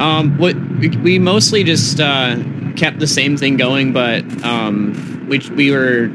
Um, 0.01 0.39
what 0.39 0.57
we, 0.57 0.89
we 0.89 1.19
mostly 1.19 1.65
just 1.65 2.01
uh, 2.01 2.37
kept 2.77 2.99
the 2.99 3.07
same 3.07 3.37
thing 3.37 3.57
going, 3.57 3.93
but 3.93 4.25
um, 4.45 5.27
we 5.29 5.39
we 5.51 5.71
were 5.71 6.11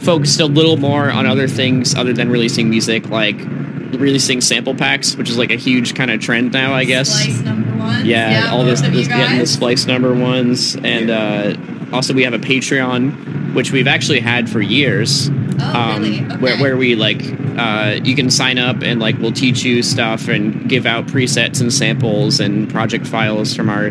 focused 0.00 0.40
a 0.40 0.46
little 0.46 0.76
more 0.76 1.10
on 1.10 1.26
other 1.26 1.48
things 1.48 1.94
other 1.94 2.12
than 2.12 2.28
releasing 2.28 2.68
music, 2.70 3.08
like 3.08 3.36
releasing 3.38 4.40
sample 4.40 4.74
packs, 4.74 5.16
which 5.16 5.30
is 5.30 5.38
like 5.38 5.50
a 5.50 5.56
huge 5.56 5.94
kind 5.94 6.10
of 6.10 6.20
trend 6.20 6.52
now, 6.52 6.74
I 6.74 6.84
guess. 6.84 7.28
One. 7.38 8.06
Yeah, 8.06 8.50
all 8.50 8.64
this, 8.64 8.80
this 8.80 9.08
getting 9.08 9.38
the 9.38 9.46
splice 9.46 9.86
number 9.86 10.14
ones, 10.14 10.74
and 10.76 11.10
uh, 11.10 11.94
also 11.94 12.14
we 12.14 12.24
have 12.24 12.34
a 12.34 12.38
Patreon, 12.38 13.54
which 13.54 13.72
we've 13.72 13.86
actually 13.86 14.20
had 14.20 14.48
for 14.48 14.60
years. 14.60 15.30
Oh, 15.60 15.98
really? 15.98 16.20
Okay. 16.20 16.34
um, 16.34 16.40
where, 16.40 16.58
where 16.58 16.76
we 16.76 16.94
like 16.94 17.22
uh, 17.58 17.98
you 18.02 18.14
can 18.16 18.30
sign 18.30 18.58
up 18.58 18.82
and 18.82 19.00
like 19.00 19.18
we'll 19.18 19.32
teach 19.32 19.62
you 19.62 19.82
stuff 19.82 20.28
and 20.28 20.68
give 20.68 20.86
out 20.86 21.06
presets 21.06 21.60
and 21.60 21.72
samples 21.72 22.40
and 22.40 22.68
project 22.70 23.06
files 23.06 23.54
from 23.54 23.68
our 23.70 23.90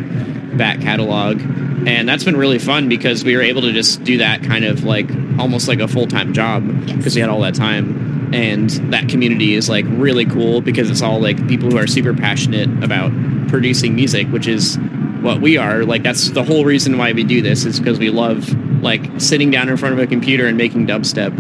back 0.58 0.82
catalog 0.82 1.39
and 1.88 2.08
that's 2.08 2.24
been 2.24 2.38
really 2.38 2.60
fun 2.60 2.88
because 2.89 3.24
we 3.24 3.36
were 3.36 3.41
able 3.41 3.62
to 3.62 3.72
just 3.74 4.03
do 4.03 4.17
that 4.20 4.43
kind 4.43 4.63
of 4.65 4.84
like 4.84 5.10
almost 5.39 5.67
like 5.67 5.79
a 5.79 5.88
full-time 5.88 6.34
job 6.34 6.63
Yes. 6.88 6.98
because 6.98 7.15
we 7.15 7.22
had 7.22 7.29
all 7.29 7.41
that 7.41 7.55
time 7.55 8.32
and 8.34 8.70
that 8.93 9.10
community 9.10 9.53
is 9.53 9.70
like 9.70 9.86
really 9.88 10.25
cool 10.25 10.62
because 10.62 10.89
it's 10.91 11.01
all 11.01 11.20
like 11.20 11.48
people 11.48 11.70
who 11.72 11.77
are 11.77 11.88
super 11.88 12.13
passionate 12.13 12.84
about 12.84 13.12
producing 13.48 13.96
music 13.96 14.27
which 14.27 14.48
is 14.48 14.77
what 15.22 15.39
we 15.41 15.58
are 15.58 15.84
like 15.86 16.03
that's 16.03 16.29
the 16.32 16.43
whole 16.43 16.65
reason 16.65 16.98
why 16.98 17.12
we 17.13 17.24
do 17.24 17.41
this 17.41 17.65
is 17.65 17.79
because 17.79 17.98
we 18.00 18.10
love 18.10 18.53
like 18.84 19.01
sitting 19.20 19.50
down 19.51 19.70
in 19.70 19.77
front 19.77 19.93
of 19.93 20.00
a 20.00 20.05
computer 20.08 20.46
and 20.48 20.58
making 20.58 20.86
dubstep 20.86 21.32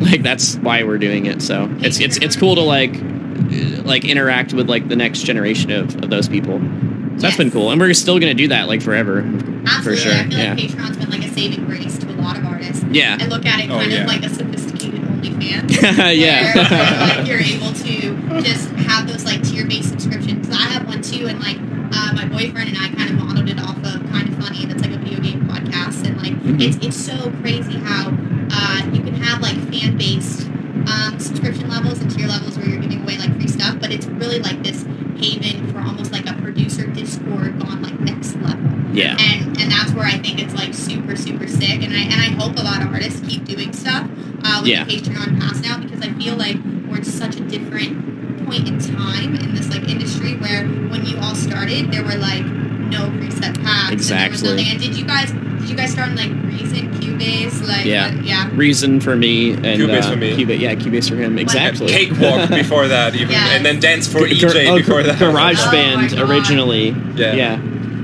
like 0.10 0.22
that's 0.22 0.56
why 0.56 0.82
we're 0.82 0.98
doing 0.98 1.26
it 1.26 1.42
so 1.42 1.68
it's 1.80 2.00
it's 2.00 2.16
it's 2.18 2.36
cool 2.36 2.54
to 2.54 2.60
like 2.62 2.94
uh, 2.94 3.82
like 3.84 4.04
interact 4.04 4.52
with 4.52 4.68
like 4.68 4.88
the 4.88 4.96
next 4.96 5.22
generation 5.24 5.70
of, 5.70 5.94
of 6.02 6.10
those 6.10 6.28
people 6.28 6.58
so 6.58 7.26
that's 7.26 7.36
been 7.36 7.50
cool 7.50 7.70
and 7.70 7.80
we're 7.80 7.92
still 7.94 8.18
gonna 8.18 8.34
do 8.34 8.48
that 8.48 8.66
like 8.68 8.80
forever 8.82 9.18
Absolutely. 9.18 9.82
for 9.82 9.96
sure 9.96 10.12
I 10.14 10.28
feel 10.28 10.38
yeah 10.38 10.50
like 10.54 10.58
Patreon's 10.58 10.96
been 10.96 11.10
like 11.10 11.24
a 11.24 11.28
saving 11.28 11.64
grace 11.66 11.98
to 11.98 12.10
a 12.10 12.16
lot 12.16 12.38
of 12.38 12.44
artists. 12.46 12.82
yeah 12.90 13.18
I 13.20 13.26
look 13.26 13.44
at 13.46 13.60
it 13.60 13.70
Oh, 13.70 13.78
kind 13.78 13.92
yeah. 13.92 14.00
of 14.02 14.06
like 14.08 14.22
a 14.24 14.28
sophisticated 14.30 15.00
OnlyFans. 15.02 15.70
yeah 16.16 16.54
Where, 16.54 16.64
where, 16.64 17.18
like, 17.18 17.26
you're 17.28 17.40
able 17.40 17.72
to 17.74 18.40
just 18.42 18.70
have 18.88 19.06
those 19.06 19.24
like 19.24 19.42
tier-based 19.42 19.90
subscriptions. 19.90 20.48
I 20.50 20.62
have 20.72 20.86
one 20.86 21.02
too, 21.02 21.26
and 21.26 21.38
like 21.40 21.56
uh, 21.58 22.12
my 22.14 22.24
boyfriend 22.26 22.68
and 22.70 22.78
I 22.78 22.88
kind 22.94 23.10
of 23.10 23.16
modeled 23.16 23.48
it 23.48 23.58
off 23.60 23.76
of 23.78 24.00
Kind 24.10 24.28
of 24.28 24.42
Funny, 24.42 24.64
That's 24.64 24.80
like 24.82 24.92
a 24.92 24.98
video 24.98 25.20
game 25.20 25.42
podcast, 25.46 26.06
and 26.06 26.16
like 26.22 26.32
Mhm. 26.40 26.60
it's 26.62 26.76
it's 26.84 26.96
so 26.96 27.30
crazy 27.42 27.74
how 27.78 28.08
uh, 28.50 28.86
you 28.92 29.02
can 29.02 29.14
have 29.14 29.40
like 29.42 29.56
fan-based 29.70 30.46
um, 30.88 31.18
subscription 31.18 31.68
levels 31.68 32.00
and 32.00 32.10
tier 32.10 32.26
levels 32.26 32.56
where 32.56 32.66
you're 32.66 32.80
giving 32.80 33.02
away 33.02 33.18
like 33.18 33.34
free 33.36 33.48
stuff, 33.48 33.76
but 33.80 33.92
it's 33.92 34.06
really 34.06 34.38
like 34.38 34.62
this 34.62 34.84
haven 35.18 35.70
for 35.72 35.80
almost 35.80 36.12
like 36.12 36.28
a 36.28 36.34
producer 36.34 36.86
Discord 36.86 37.58
gone 37.60 37.82
like 37.82 37.98
next 38.00 38.36
level 38.36 38.70
yeah 38.92 39.16
and 39.20 39.56
and 39.60 39.70
that's 39.70 39.92
where 39.92 40.06
I 40.06 40.18
think 40.18 40.42
it's 40.42 40.54
like 40.54 40.74
super 40.74 41.16
super 41.16 41.46
sick, 41.46 41.82
and 41.82 41.92
I 41.92 42.00
and 42.02 42.14
I 42.20 42.30
hope 42.42 42.56
a 42.58 42.62
lot 42.62 42.82
of 42.82 42.92
artists 42.92 43.20
keep 43.28 43.44
doing 43.44 43.72
stuff 43.72 44.04
uh, 44.44 44.58
with 44.62 44.68
Yeah. 44.70 44.84
the 44.84 44.96
Patreon 44.96 45.40
pass 45.40 45.60
now 45.60 45.78
because 45.78 46.00
I 46.00 46.12
feel 46.14 46.36
like 46.36 46.56
we're 46.88 46.98
at 46.98 47.06
such 47.06 47.36
a 47.36 47.40
different 47.40 48.46
point 48.46 48.66
in 48.68 48.78
time 48.80 49.34
in 49.36 49.54
this 49.54 49.68
like 49.70 49.88
industry 49.88 50.36
where 50.36 50.66
when 50.66 51.04
you 51.06 51.18
all 51.18 51.34
started 51.34 51.92
there 51.92 52.02
were 52.02 52.16
like 52.16 52.44
no 52.44 53.08
preset 53.10 53.62
packs 53.62 53.90
and 53.92 54.18
there 54.18 54.30
was 54.30 54.42
Exactly. 54.42 54.48
nothing. 54.50 54.66
And 54.72 54.80
did 54.80 54.96
you 54.96 55.04
guys 55.06 55.30
did 55.30 55.68
you 55.70 55.76
guys 55.76 55.92
start 55.92 56.08
in 56.08 56.16
like 56.16 56.30
Reason, 56.50 56.90
Cubase, 56.94 57.66
like 57.68 57.84
Yeah. 57.84 58.14
what- 58.14 58.24
yeah. 58.24 58.50
reason 58.54 59.00
for 59.00 59.14
me 59.14 59.52
and 59.52 59.64
Cubase 59.64 60.02
uh, 60.02 60.10
for 60.10 60.16
me. 60.16 60.32
Cubase, 60.36 60.58
yeah 60.60 60.74
Cubase 60.74 61.08
for 61.08 61.16
him 61.16 61.38
exactly 61.38 61.88
Cakewalk 61.88 62.48
before 62.62 62.88
that, 62.88 63.14
even, 63.14 63.30
Yes. 63.30 63.50
and 63.56 63.64
then 63.64 63.78
dance 63.78 64.06
for 64.10 64.20
Gar- 64.20 64.28
EJ 64.28 64.68
oh, 64.70 64.76
before 64.78 65.02
that. 65.04 65.18
Garage 65.18 65.58
Oh 65.60 65.70
Band 65.70 66.12
originally 66.18 66.88
Yeah. 67.14 67.34
yeah 67.34 67.56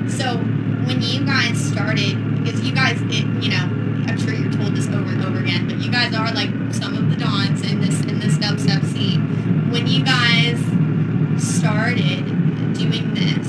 So 0.09 0.37
when 0.87 1.03
you 1.03 1.25
guys 1.27 1.59
started, 1.59 2.14
because 2.44 2.61
you 2.62 2.72
guys, 2.72 2.96
it, 3.11 3.27
you 3.42 3.51
know, 3.51 3.64
I'm 4.07 4.16
sure 4.20 4.33
you're 4.33 4.53
told 4.53 4.77
this 4.77 4.87
over 4.87 5.11
and 5.11 5.25
over 5.25 5.38
again, 5.40 5.66
but 5.66 5.79
you 5.79 5.90
guys 5.90 6.14
are 6.14 6.31
like 6.33 6.51
some 6.72 6.94
of 6.96 7.11
the 7.11 7.16
dons 7.16 7.62
in 7.62 7.81
this 7.81 8.01
in 8.03 8.20
this 8.20 8.37
dubstep 8.38 8.85
scene. 8.92 9.70
When 9.72 9.87
you 9.88 10.05
guys 10.05 10.59
started 11.42 12.25
doing 12.75 13.14
this, 13.14 13.46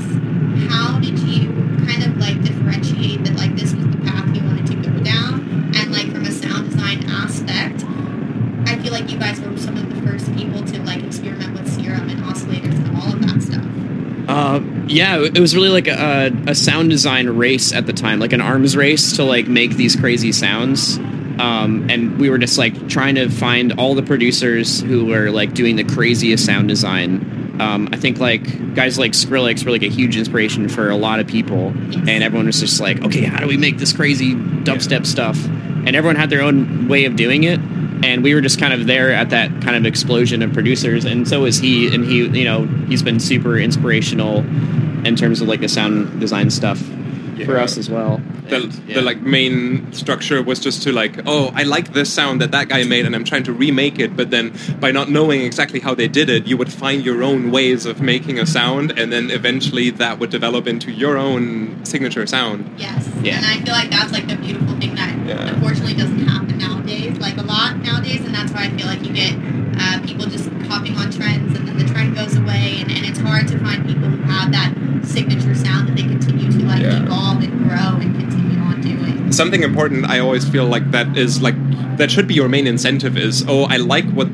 how 0.71 0.99
did 0.99 1.19
you 1.19 1.49
kind 1.85 2.03
of 2.03 2.17
like 2.17 2.41
differentiate 2.43 3.23
that 3.25 3.35
like 3.35 3.55
this 3.55 3.73
was 3.73 3.85
the 3.87 3.97
path 4.03 4.35
you 4.35 4.43
wanted 4.43 4.65
to 4.67 4.75
go 4.75 4.97
down, 5.03 5.71
and 5.75 5.91
like 5.91 6.11
from 6.11 6.25
a 6.25 6.31
sound 6.31 6.69
design 6.71 7.03
aspect? 7.09 7.83
I 8.67 8.77
feel 8.81 8.91
like 8.91 9.09
you 9.11 9.17
guys 9.17 9.39
were 9.39 9.55
some 9.57 9.77
of 9.77 9.93
the 9.93 10.01
first 10.09 10.33
people 10.35 10.63
to 10.63 10.81
like 10.83 11.03
experiment 11.03 11.53
with 11.53 11.71
serum 11.71 12.09
and 12.09 12.19
oscillators 12.23 12.75
and 12.75 12.97
all 12.97 13.13
of 13.13 13.21
that 13.21 13.41
stuff. 13.41 13.63
Uh, 14.27 14.59
yeah, 14.87 15.19
it 15.19 15.39
was 15.39 15.55
really 15.55 15.69
like 15.69 15.87
a, 15.87 16.31
a 16.47 16.55
sound 16.55 16.89
design 16.89 17.27
race 17.27 17.73
at 17.73 17.85
the 17.85 17.93
time, 17.93 18.19
like 18.19 18.33
an 18.33 18.41
arms 18.41 18.75
race 18.75 19.17
to 19.17 19.23
like 19.23 19.47
make 19.47 19.71
these 19.71 19.95
crazy 19.95 20.31
sounds. 20.31 20.97
Um, 21.39 21.87
and 21.89 22.19
we 22.19 22.29
were 22.29 22.37
just 22.37 22.57
like 22.57 22.87
trying 22.89 23.15
to 23.15 23.29
find 23.29 23.73
all 23.79 23.93
the 23.93 24.03
producers 24.03 24.81
who 24.81 25.05
were 25.05 25.29
like 25.29 25.53
doing 25.53 25.75
the 25.75 25.83
craziest 25.83 26.45
sound 26.45 26.67
design. 26.67 27.59
Um, 27.59 27.89
I 27.91 27.97
think 27.97 28.19
like 28.19 28.75
guys 28.75 28.97
like 28.97 29.11
Skrillex 29.11 29.65
were 29.65 29.71
like 29.71 29.83
a 29.83 29.89
huge 29.89 30.17
inspiration 30.17 30.69
for 30.69 30.89
a 30.89 30.95
lot 30.95 31.19
of 31.19 31.27
people, 31.27 31.67
and 31.67 32.23
everyone 32.23 32.47
was 32.47 32.59
just 32.59 32.79
like, 32.79 33.03
okay, 33.03 33.23
how 33.23 33.39
do 33.39 33.47
we 33.47 33.57
make 33.57 33.77
this 33.77 33.93
crazy 33.93 34.33
dubstep 34.33 35.05
stuff? 35.05 35.43
And 35.45 35.95
everyone 35.95 36.15
had 36.15 36.29
their 36.29 36.41
own 36.41 36.87
way 36.87 37.05
of 37.05 37.15
doing 37.15 37.43
it, 37.43 37.59
and 38.07 38.23
we 38.23 38.33
were 38.33 38.41
just 38.41 38.59
kind 38.59 38.73
of 38.73 38.87
there 38.87 39.11
at 39.21 39.29
that 39.31 39.49
kind 39.65 39.75
of 39.75 39.85
explosion 39.85 40.41
of 40.41 40.49
producers 40.53 41.03
and 41.05 41.27
so 41.27 41.45
is 41.45 41.57
he 41.65 41.93
and 41.93 42.05
he 42.05 42.17
you 42.41 42.45
know 42.49 42.65
he's 42.89 43.03
been 43.09 43.19
super 43.19 43.57
inspirational 43.57 44.35
in 45.09 45.15
terms 45.15 45.41
of 45.41 45.47
like 45.47 45.61
the 45.61 45.69
sound 45.69 46.19
design 46.19 46.49
stuff 46.49 46.79
for 47.45 47.57
us 47.65 47.77
as 47.77 47.87
well 47.87 48.19
the, 48.49 48.55
And, 48.55 48.73
yeah. 48.87 48.95
the 48.95 49.01
like 49.09 49.19
main 49.21 49.91
structure 49.93 50.41
was 50.41 50.59
just 50.59 50.81
to 50.83 50.91
like 50.91 51.15
oh 51.27 51.51
i 51.53 51.63
like 51.75 51.87
this 51.93 52.09
sound 52.11 52.41
that 52.41 52.51
that 52.57 52.67
guy 52.73 52.81
made 52.83 53.05
and 53.05 53.13
i'm 53.15 53.23
trying 53.31 53.43
to 53.43 53.53
remake 53.53 53.99
it 53.99 54.11
but 54.19 54.31
then 54.31 54.45
by 54.79 54.91
not 54.91 55.07
knowing 55.17 55.41
exactly 55.41 55.79
how 55.79 55.93
they 55.93 56.07
did 56.19 56.27
it 56.35 56.47
you 56.47 56.57
would 56.57 56.71
find 56.73 57.05
your 57.05 57.21
own 57.29 57.51
ways 57.51 57.85
of 57.85 58.01
making 58.01 58.39
a 58.39 58.45
sound 58.45 58.87
and 58.99 59.11
then 59.13 59.29
eventually 59.29 59.87
that 59.91 60.17
would 60.19 60.31
develop 60.31 60.65
into 60.73 60.89
your 60.91 61.15
own 61.17 61.85
signature 61.85 62.25
sound 62.25 62.59
Yes. 62.77 63.07
Yeah. 63.21 63.37
And 63.37 63.45
I 63.45 63.55
feel 63.63 63.73
like 63.81 63.89
that's 63.91 64.11
like 64.17 64.27
the 64.27 64.35
beautiful 64.35 64.73
thing 64.79 64.95
that 64.95 65.13
Yeah. 65.27 65.53
unfortunately 65.53 65.93
doesn't 65.93 66.25
happen 66.33 66.57
like 67.19 67.37
a 67.37 67.43
lot 67.43 67.77
nowadays, 67.77 68.21
and 68.25 68.33
that's 68.33 68.51
why 68.51 68.65
I 68.65 68.69
feel 68.77 68.87
like 68.87 69.03
you 69.05 69.13
get 69.13 69.33
uh, 69.79 70.01
people 70.05 70.25
just 70.25 70.49
hopping 70.69 70.95
on 70.97 71.11
trends 71.11 71.57
and 71.57 71.67
then 71.67 71.77
the 71.77 71.85
trend 71.85 72.15
goes 72.15 72.35
away, 72.35 72.77
and, 72.81 72.91
and 72.91 73.05
it's 73.05 73.19
hard 73.19 73.47
to 73.49 73.59
find 73.59 73.85
people 73.85 74.07
who 74.09 74.21
have 74.31 74.51
that 74.51 74.73
signature 75.03 75.55
sound 75.55 75.87
that 75.89 75.95
they 75.95 76.03
continue 76.03 76.51
to 76.51 76.65
like 76.65 76.81
Yeah. 76.81 77.03
evolve 77.03 77.43
and 77.43 77.53
grow 77.63 77.97
and 78.01 78.15
continue 78.19 78.59
on 78.59 78.81
doing. 78.81 79.31
something 79.31 79.63
important 79.63 80.05
i 80.09 80.19
always 80.19 80.47
feel 80.47 80.65
like 80.65 80.89
that 80.91 81.17
is 81.17 81.41
like 81.41 81.55
that 81.97 82.09
should 82.11 82.27
be 82.27 82.33
your 82.33 82.47
main 82.49 82.67
incentive 82.67 83.17
is 83.17 83.43
oh 83.47 83.63
i 83.65 83.77
like 83.77 84.05
what 84.11 84.27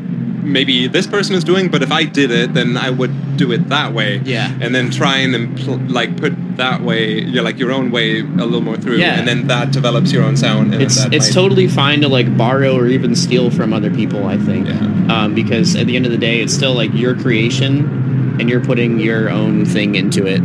maybe 0.43 0.87
this 0.87 1.07
person 1.07 1.35
is 1.35 1.43
doing 1.43 1.69
but 1.69 1.81
if 1.81 1.91
i 1.91 2.03
did 2.03 2.29
it 2.31 2.53
then 2.53 2.77
i 2.77 2.89
would 2.89 3.37
do 3.37 3.51
it 3.51 3.69
that 3.69 3.93
way 3.93 4.17
Yeah. 4.23 4.51
and 4.61 4.75
then 4.75 4.91
try 4.91 5.17
and 5.17 5.33
impl- 5.33 5.89
like 5.91 6.17
put 6.17 6.33
that 6.57 6.81
way 6.81 7.21
you're 7.21 7.43
like 7.43 7.57
your 7.57 7.71
own 7.71 7.89
way 7.91 8.19
a 8.19 8.23
little 8.23 8.61
more 8.61 8.77
through 8.77 8.97
Yeah. 8.97 9.17
and 9.17 9.27
then 9.27 9.47
that 9.47 9.71
develops 9.71 10.11
your 10.11 10.23
own 10.23 10.37
sound 10.37 10.73
and 10.73 10.83
it's 10.83 11.03
it's 11.05 11.27
might- 11.27 11.33
totally 11.33 11.67
fine 11.67 12.01
to 12.01 12.07
like 12.07 12.35
borrow 12.37 12.75
or 12.77 12.87
even 12.87 13.15
steal 13.15 13.49
from 13.49 13.73
other 13.73 13.89
people 13.89 14.27
i 14.27 14.37
think 14.37 14.67
Yeah. 14.67 15.23
um, 15.23 15.33
because 15.33 15.75
at 15.75 15.87
the 15.87 15.95
end 15.95 16.05
of 16.05 16.11
the 16.11 16.17
day 16.17 16.41
it's 16.41 16.53
still 16.53 16.73
like 16.75 16.93
your 16.93 17.15
creation 17.15 18.37
and 18.39 18.49
you're 18.49 18.61
putting 18.63 18.99
your 18.99 19.29
own 19.29 19.65
thing 19.65 19.95
into 19.95 20.25
it 20.27 20.41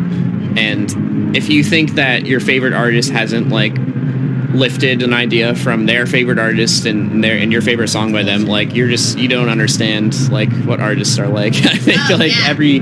and 0.59 1.37
if 1.37 1.49
you 1.51 1.63
think 1.63 1.93
that 1.95 2.25
your 2.27 2.41
favorite 2.41 2.73
artist 2.73 3.11
hasn't 3.11 3.49
like 3.51 3.75
lifted 4.59 5.03
an 5.03 5.13
idea 5.15 5.55
from 5.55 5.87
their 5.87 6.07
favorite 6.07 6.39
artist 6.39 6.85
and 6.87 7.23
their 7.25 7.37
and 7.39 7.51
your 7.53 7.63
favorite 7.63 7.89
song 7.89 8.13
by 8.13 8.23
them 8.23 8.45
like 8.47 8.75
you're 8.75 8.89
just 8.89 9.17
you 9.19 9.29
don't 9.29 9.49
understand 9.49 10.31
like 10.31 10.51
what 10.65 10.81
artists 10.81 11.19
are 11.19 11.29
like. 11.29 11.55
I 11.65 11.77
think 11.79 11.99
Oh, 12.11 12.17
like 12.17 12.33
yeah. 12.33 12.47
every 12.49 12.81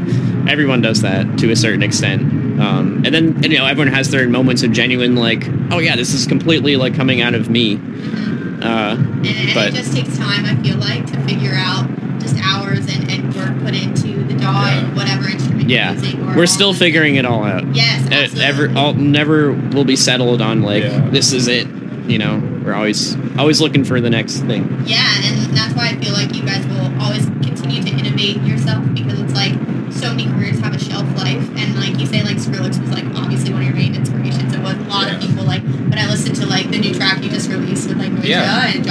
everyone 0.49 0.81
does 0.81 1.03
that 1.03 1.39
to 1.39 1.51
a 1.51 1.57
certain 1.57 1.83
extent. 1.83 2.23
Um, 2.61 3.03
and 3.05 3.15
then 3.15 3.43
you 3.43 3.59
know 3.59 3.67
everyone 3.67 3.93
has 3.93 4.11
their 4.11 4.29
moments 4.29 4.63
of 4.63 4.73
genuine 4.73 5.15
like 5.17 5.45
oh 5.71 5.79
yeah 5.79 5.95
this 5.97 6.15
is 6.15 6.27
completely 6.27 6.77
like 6.77 6.95
coming 6.95 7.21
out 7.21 7.35
of 7.35 7.49
me. 7.51 7.77
Uh, 7.77 8.97
And, 8.97 9.27
and 9.27 9.55
But- 9.55 9.69
it 9.69 9.75
just 9.75 9.95
takes 9.95 10.17
time, 10.17 10.45
I 10.47 10.55
feel 10.63 10.77
like, 10.79 11.05
to 11.13 11.21
figure 11.25 11.53
out 11.55 11.87
just 12.21 12.37
hours 12.43 12.87
and, 12.93 13.11
and 13.11 13.35
work 13.35 13.55
put 13.63 13.75
into 13.77 14.25
the 14.25 14.35
DAW 14.35 14.65
and 14.67 14.97
whatever 14.97 15.29
instrument 15.29 15.56
yeah 15.67 15.93
or 16.31 16.37
we're 16.37 16.47
still 16.47 16.73
figuring 16.75 17.17
it 17.17 17.25
all 17.25 17.45
out 17.45 17.65
Yes, 17.75 18.03
Uh, 18.11 18.15
absolutely. 18.15 18.45
ever 18.45 18.79
all, 18.79 18.95
never 18.95 19.53
will 19.53 19.85
be 19.85 19.97
settled 19.97 20.41
on 20.41 20.63
like 20.63 20.85
Yeah. 20.85 21.09
this 21.11 21.33
is 21.33 21.49
it 21.49 21.67
you 22.07 22.19
know 22.19 22.39
we're 22.65 22.75
always 22.75 23.17
always 23.39 23.61
looking 23.61 23.85
for 23.85 24.01
the 24.01 24.11
next 24.11 24.41
thing 24.41 24.63
Yeah, 24.87 25.05
and 25.25 25.57
that's 25.57 25.75
why 25.75 25.89
I 25.91 25.97
feel 25.97 26.13
like 26.13 26.35
you 26.35 26.43
guys 26.43 26.65
will 26.67 26.91
always 27.03 27.27
continue 27.43 27.83
to 27.83 27.91
innovate 27.91 28.41
yourself 28.43 28.85
because 28.95 29.19
it's 29.21 29.35
like 29.35 29.53
so 29.91 30.11
many 30.11 30.27
careers 30.27 30.59
have 30.61 30.75
a 30.75 30.79
shelf 30.79 31.07
life, 31.17 31.43
and 31.57 31.75
like 31.77 31.99
you 31.99 32.07
say, 32.07 32.23
like 32.23 32.37
Skrillex 32.37 32.79
was 32.81 32.91
like 32.91 33.05
obviously 33.17 33.53
one 33.53 33.63
of 33.63 33.69
your 33.69 33.77
main 33.77 33.95
inspirations. 33.95 34.53
It 34.53 34.61
was 34.61 34.75
a 34.75 34.89
lot 34.91 35.11
of 35.11 35.21
people 35.21 35.45
like, 35.45 35.63
but 35.89 35.99
I 35.99 36.07
listened 36.11 36.37
to 36.37 36.47
like 36.47 36.71
the 36.71 36.79
new 36.79 36.93
track 36.93 37.23
you 37.23 37.31
just 37.31 37.49
released 37.49 37.89
with 37.89 37.97
like 37.99 38.11
Noisia 38.13 38.27
Yeah. 38.29 38.67
and 38.75 38.85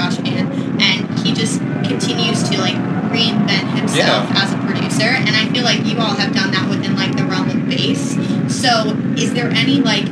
is 9.17 9.33
there 9.33 9.49
any 9.51 9.81
like 9.81 10.05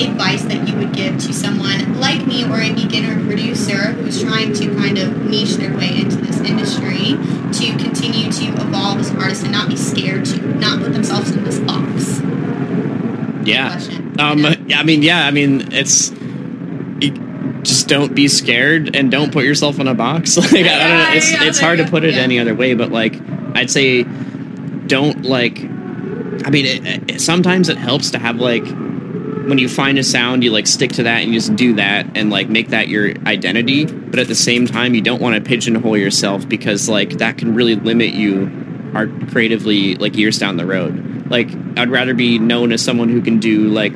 advice 0.00 0.42
that 0.44 0.68
you 0.68 0.74
would 0.76 0.92
give 0.92 1.18
to 1.18 1.32
someone 1.32 2.00
like 2.00 2.26
me 2.26 2.44
or 2.44 2.60
a 2.60 2.72
beginner 2.74 3.24
producer 3.26 3.92
who's 3.92 4.22
trying 4.22 4.52
to 4.52 4.74
kind 4.74 4.98
of 4.98 5.24
niche 5.24 5.54
their 5.54 5.76
way 5.76 5.96
into 6.00 6.16
this 6.16 6.40
industry 6.40 7.16
to 7.52 7.76
continue 7.82 8.30
to 8.32 8.44
evolve 8.60 8.98
as 8.98 9.10
an 9.10 9.18
artist 9.18 9.42
and 9.44 9.52
not 9.52 9.68
be 9.68 9.76
scared 9.76 10.24
to 10.24 10.40
not 10.58 10.80
put 10.80 10.92
themselves 10.92 11.30
in 11.30 11.44
this 11.44 11.60
box? 11.60 12.20
Yeah. 13.46 13.78
Um, 14.18 14.40
Yeah. 14.66 14.80
I 14.80 14.82
mean, 14.82 15.02
yeah, 15.02 15.26
I 15.26 15.30
mean, 15.30 15.72
it's 15.72 16.10
just 17.62 17.88
don't 17.88 18.14
be 18.14 18.28
scared 18.28 18.94
and 18.94 19.10
don't 19.10 19.32
put 19.32 19.44
yourself 19.44 19.78
in 19.80 19.88
a 19.88 19.94
box. 19.94 20.36
Like 20.52 20.52
I, 20.52 20.58
I 20.58 20.62
don't 20.88 20.98
know, 20.98 21.16
it's 21.16 21.32
Yeah, 21.32 21.44
it's 21.44 21.60
hard 21.60 21.78
to 21.78 21.86
put 21.86 22.04
it 22.04 22.14
Yeah. 22.14 22.20
any 22.20 22.38
other 22.38 22.54
way, 22.54 22.74
but 22.74 22.90
like 22.90 23.14
I'd 23.54 23.70
say, 23.70 24.02
don't 24.86 25.22
like. 25.22 25.58
I 26.44 26.50
mean, 26.50 26.66
it, 26.66 27.10
it, 27.10 27.20
sometimes 27.20 27.68
it 27.68 27.78
helps 27.78 28.10
to 28.10 28.18
have 28.18 28.36
like 28.36 28.64
when 28.64 29.58
you 29.58 29.68
find 29.68 29.98
a 29.98 30.04
sound, 30.04 30.42
you 30.42 30.50
like 30.50 30.66
stick 30.66 30.92
to 30.92 31.02
that 31.04 31.22
and 31.22 31.32
you 31.32 31.38
just 31.38 31.54
do 31.56 31.74
that 31.74 32.06
and 32.16 32.30
like 32.30 32.48
make 32.48 32.68
that 32.68 32.88
your 32.88 33.10
identity. 33.26 33.84
But 33.86 34.18
at 34.18 34.28
the 34.28 34.34
same 34.34 34.66
time, 34.66 34.94
you 34.94 35.00
don't 35.00 35.20
want 35.20 35.36
to 35.36 35.40
pigeonhole 35.40 35.96
yourself 35.96 36.48
because 36.48 36.88
like 36.88 37.18
that 37.18 37.38
can 37.38 37.54
really 37.54 37.74
limit 37.74 38.14
you 38.14 38.90
art 38.94 39.10
creatively 39.28 39.96
like 39.96 40.16
years 40.16 40.38
down 40.38 40.56
the 40.56 40.66
road. 40.66 41.30
Like 41.30 41.48
I'd 41.78 41.90
rather 41.90 42.14
be 42.14 42.38
known 42.38 42.72
as 42.72 42.82
someone 42.82 43.08
who 43.08 43.20
can 43.20 43.38
do 43.38 43.68
like 43.68 43.94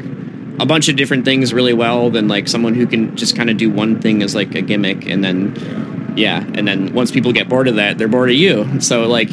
a 0.61 0.67
bunch 0.67 0.89
of 0.89 0.97
different 0.97 1.25
things 1.25 1.55
really 1.55 1.73
well 1.73 2.11
than 2.11 2.29
like 2.29 2.49
someone 2.49 2.75
who 2.75 2.87
can 2.87 3.17
just 3.17 3.37
kind 3.37 3.49
of 3.49 3.57
do 3.57 3.71
one 3.71 4.01
thing 4.01 4.23
as 4.23 4.35
like 4.35 4.55
a 4.55 4.63
gimmick 4.63 5.07
and 5.07 5.23
then 5.25 6.15
yeah, 6.17 6.45
and 6.55 6.67
then 6.67 6.93
once 6.95 7.13
people 7.13 7.33
get 7.33 7.49
bored 7.49 7.69
of 7.69 7.77
that, 7.77 7.97
they're 7.97 8.09
bored 8.09 8.31
of 8.31 8.35
you. 8.35 8.81
So 8.81 9.07
like 9.07 9.31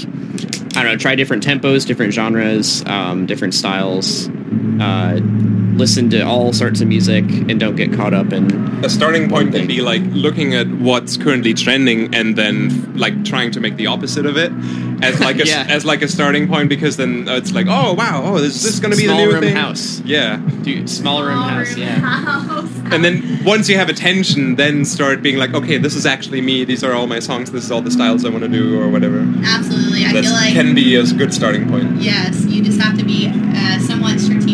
I 0.75 0.83
don't 0.83 0.91
know, 0.91 0.97
try 0.97 1.15
different 1.15 1.45
tempos, 1.45 1.85
different 1.85 2.13
genres, 2.13 2.83
um, 2.85 3.25
different 3.25 3.53
styles. 3.53 4.27
Uh, 4.27 5.19
listen 5.75 6.09
to 6.09 6.21
all 6.21 6.53
sorts 6.53 6.81
of 6.81 6.87
music 6.87 7.23
and 7.49 7.59
don't 7.59 7.75
get 7.75 7.91
caught 7.93 8.13
up 8.13 8.31
in 8.31 8.49
a 8.83 8.89
starting 8.89 9.29
point 9.29 9.53
can 9.53 9.67
be 9.67 9.81
like 9.81 10.01
looking 10.05 10.53
at 10.55 10.67
what's 10.67 11.17
currently 11.17 11.53
trending 11.53 12.13
and 12.15 12.35
then 12.37 12.93
like 12.95 13.25
trying 13.25 13.51
to 13.51 13.59
make 13.59 13.75
the 13.75 13.87
opposite 13.87 14.25
of 14.25 14.37
it 14.37 14.51
as 15.03 15.19
like 15.19 15.37
a 15.39 15.45
Yeah. 15.55 15.65
as 15.69 15.83
like 15.85 16.01
a 16.01 16.07
starting 16.07 16.47
point 16.47 16.69
because 16.69 16.97
then 16.97 17.27
it's 17.27 17.51
like 17.53 17.67
oh 17.69 17.93
wow 17.93 18.21
oh 18.25 18.39
this, 18.39 18.63
this 18.63 18.73
is 18.75 18.79
going 18.79 18.91
to 18.91 18.97
be 18.97 19.03
small 19.05 19.17
the 19.17 19.25
new 19.25 19.31
room 19.33 19.41
thing 19.43 19.55
house. 19.55 19.99
yeah 20.05 20.37
Dude, 20.63 20.89
small 20.89 21.23
room 21.23 21.37
house, 21.37 21.75
yeah. 21.75 21.99
House. 21.99 22.69
and 22.93 23.03
then 23.05 23.43
once 23.43 23.67
you 23.69 23.77
have 23.77 23.89
attention 23.89 24.55
then 24.55 24.85
start 24.85 25.21
being 25.21 25.37
like 25.37 25.53
okay 25.53 25.77
this 25.77 25.95
is 25.95 26.05
actually 26.05 26.41
me 26.41 26.63
these 26.63 26.83
are 26.83 26.93
all 26.93 27.05
my 27.07 27.19
songs 27.19 27.51
this 27.51 27.63
is 27.65 27.71
all 27.71 27.81
the 27.81 27.91
styles 27.91 28.23
I 28.25 28.29
want 28.29 28.43
to 28.43 28.49
do 28.49 28.79
or 28.79 28.87
whatever 28.89 29.19
Absolutely. 29.43 30.05
I 30.05 30.13
that 30.13 30.23
feel 30.23 30.33
like 30.33 30.53
can 30.53 30.73
be 30.73 30.95
a 30.95 31.03
good 31.03 31.33
starting 31.33 31.67
point 31.69 32.01
Yes, 32.01 32.45
you 32.45 32.63
just 32.63 32.79
have 32.81 32.97
to 32.97 33.05
be 33.05 33.27
uh, 33.29 33.79
somewhat 33.79 34.19
strategic 34.19 34.44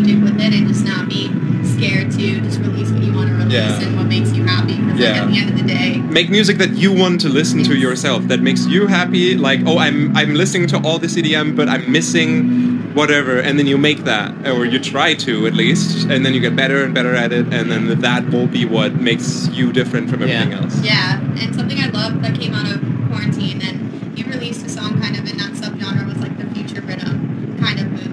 Yeah. 3.51 3.81
and 3.81 3.97
what 3.97 4.07
makes 4.07 4.31
you 4.33 4.43
happy. 4.45 4.75
Because 4.75 4.99
like, 4.99 5.15
at 5.15 5.27
the 5.31 5.37
end 5.39 5.49
of 5.49 5.57
the 5.57 5.63
day, 5.63 5.97
make 5.97 6.29
music 6.29 6.57
that 6.57 6.71
you 6.71 6.93
want 6.93 7.21
to 7.21 7.29
listen 7.29 7.63
to 7.63 7.75
yourself 7.75 8.23
that 8.27 8.39
makes 8.41 8.65
you 8.65 8.87
happy 8.87 9.35
like 9.35 9.59
oh 9.65 9.77
i'm 9.77 10.15
i'm 10.17 10.33
listening 10.35 10.67
to 10.67 10.77
all 10.85 10.97
this 10.99 11.15
edm 11.15 11.55
but 11.55 11.69
i'm 11.69 11.89
missing 11.91 12.93
whatever 12.93 13.39
and 13.39 13.57
then 13.57 13.65
you 13.65 13.77
make 13.77 13.99
that 14.03 14.33
or 14.47 14.65
you 14.65 14.77
try 14.79 15.13
to 15.13 15.47
at 15.47 15.53
least 15.53 16.09
and 16.09 16.25
then 16.25 16.33
you 16.33 16.41
get 16.41 16.55
better 16.55 16.83
and 16.83 16.93
better 16.93 17.13
at 17.15 17.31
it 17.31 17.45
and 17.53 17.71
then 17.71 17.99
that 18.01 18.23
will 18.29 18.47
be 18.47 18.65
what 18.65 18.95
makes 18.95 19.47
you 19.49 19.71
different 19.71 20.09
from 20.09 20.21
everything 20.23 20.51
Yeah. 20.51 20.61
else 20.61 20.81
yeah. 20.83 21.21
And 21.41 21.55
something 21.55 21.79
I 21.79 21.87
love 21.87 22.21
that 22.21 22.35
came 22.39 22.53
out 22.53 22.69
of 22.69 22.81
quarantine 23.09 23.61
and 23.61 23.90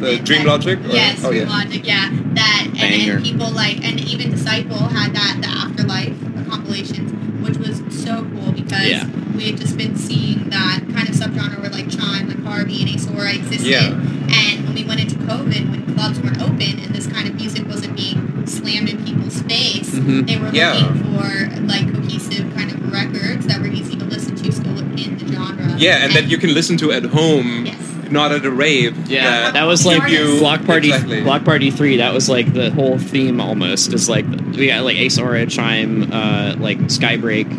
The 0.01 0.19
Dream 0.19 0.45
Logic, 0.47 0.79
or- 0.79 0.89
Yes, 0.89 1.23
oh, 1.25 1.31
Dream 1.31 1.47
yeah. 1.47 1.49
Logic. 1.59 1.87
Yeah, 1.87 2.11
that 2.35 2.67
and, 2.81 3.11
and 3.11 3.25
people 3.25 3.51
like 3.51 3.85
and 3.85 4.01
even 4.01 4.31
Disciple 4.31 4.79
had 4.79 5.15
that 5.15 5.39
the 5.41 5.49
Afterlife 5.49 6.49
compilations, 6.49 7.13
which 7.47 7.57
was 7.59 7.83
so 8.03 8.25
cool 8.33 8.53
because 8.53 8.87
Yeah. 8.87 9.07
we 9.37 9.45
had 9.51 9.57
just 9.59 9.77
been 9.77 9.97
seeing 9.97 10.49
that 10.51 10.81
kind 10.95 11.09
of 11.09 11.15
subgenre 11.15 11.61
where 11.61 11.71
like 11.71 11.91
Chime, 11.91 12.29
like 12.29 12.43
Harvey 12.45 12.81
and 12.83 12.91
Ace 12.91 13.07
Aura 13.09 13.35
existed. 13.35 13.67
Yeah. 13.67 13.93
And 13.93 14.65
when 14.67 14.75
we 14.75 14.85
went 14.85 15.01
into 15.01 15.17
COVID, 15.17 15.71
when 15.71 15.95
clubs 15.95 16.21
weren't 16.21 16.41
open 16.43 16.63
and 16.81 16.95
this 16.95 17.07
kind 17.07 17.29
of 17.29 17.35
music 17.35 17.67
wasn't 17.67 17.97
being 17.97 18.47
slammed 18.47 18.89
in 18.89 19.05
people's 19.05 19.41
face, 19.43 19.91
Mhm. 19.91 20.27
they 20.27 20.37
were 20.37 20.51
Yeah. 20.53 20.75
looking 20.75 21.05
for 21.05 21.51
like 21.67 21.93
cohesive 21.93 22.55
kind 22.55 22.71
of 22.71 22.93
records 22.93 23.47
that 23.47 23.61
were 23.61 23.69
easy 23.69 23.97
to 23.97 24.05
listen 24.05 24.35
to 24.37 24.53
still 24.53 24.73
within 24.75 25.19
the 25.19 25.33
genre. 25.33 25.75
yeah 25.79 25.99
and 26.05 26.13
that 26.15 26.29
you 26.31 26.39
can 26.39 26.53
listen 26.55 26.77
to 26.79 26.91
at 26.93 27.05
home 27.05 27.67
Yes. 27.67 27.77
Not 28.11 28.33
at 28.33 28.45
a 28.45 28.51
rave 28.51 29.09
Yeah, 29.09 29.25
that 29.25 29.53
that 29.55 29.65
was 29.65 29.85
like 29.87 30.03
Artists. 30.03 30.41
Block 30.41 30.65
Party. 30.65 30.89
Exactly. 30.89 31.23
Block 31.23 31.45
Party 31.45 31.71
Three. 31.71 31.97
That 31.99 32.13
was 32.15 32.29
like 32.29 32.53
the 32.53 32.71
whole 32.71 32.99
theme 32.99 33.41
almost. 33.41 33.93
Is 33.93 34.09
like 34.09 34.27
we 34.27 34.69
got 34.69 34.85
like 34.85 34.97
Ace 34.97 35.19
Aura, 35.19 35.47
Chime, 35.47 36.13
uh, 36.13 36.55
like 36.59 36.79
Skybreak, 36.79 37.51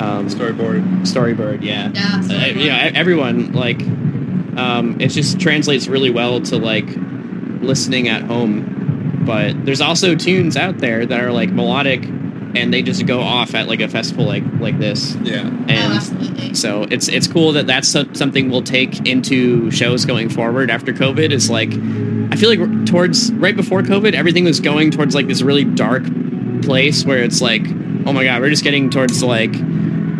um, 0.00 0.28
storyboard 0.28 0.82
Storybird. 1.02 1.62
Yeah, 1.62 1.90
Yeah, 1.94 2.00
uh, 2.00 2.22
Storyboard. 2.22 2.64
yeah. 2.64 2.90
Everyone 2.94 3.52
like 3.52 3.80
um, 4.58 5.00
it 5.00 5.08
just 5.08 5.38
translates 5.40 5.86
really 5.88 6.10
well 6.10 6.40
to 6.42 6.56
like 6.56 6.86
listening 7.60 8.08
at 8.08 8.22
home. 8.22 9.22
But 9.24 9.64
there's 9.66 9.80
also 9.82 10.14
tunes 10.14 10.56
out 10.56 10.78
there 10.78 11.04
that 11.04 11.20
are 11.22 11.32
like 11.32 11.50
melodic, 11.50 12.02
and 12.54 12.72
they 12.72 12.82
just 12.82 13.06
go 13.06 13.20
off 13.20 13.54
at 13.54 13.68
like 13.68 13.80
a 13.80 13.88
festival 13.88 14.24
like 14.24 14.42
like 14.60 14.78
this. 14.78 15.14
yeah 15.22 15.42
oh, 15.44 15.46
And 15.68 15.70
absolutely. 15.94 16.54
so 16.54 16.82
it's 16.90 17.08
it's 17.08 17.26
cool 17.26 17.52
that 17.52 17.66
that's 17.66 17.88
something 17.88 18.50
we'll 18.50 18.62
take 18.62 19.06
into 19.06 19.70
shows 19.70 20.04
going 20.04 20.28
forward 20.28 20.70
after 20.70 20.92
COVID. 20.92 21.30
Is 21.30 21.50
like 21.50 21.72
I 22.32 22.36
feel 22.36 22.48
like 22.48 22.86
towards 22.86 23.32
right 23.34 23.56
before 23.56 23.82
COVID, 23.82 24.14
everything 24.14 24.44
was 24.44 24.60
going 24.60 24.90
towards 24.90 25.14
like 25.14 25.26
this 25.26 25.42
really 25.42 25.64
dark 25.64 26.04
place 26.62 27.04
where 27.04 27.22
it's 27.22 27.40
like, 27.40 27.62
oh 28.06 28.12
my 28.12 28.24
god, 28.24 28.40
we're 28.40 28.50
just 28.50 28.64
getting 28.64 28.90
towards 28.90 29.22
like 29.22 29.52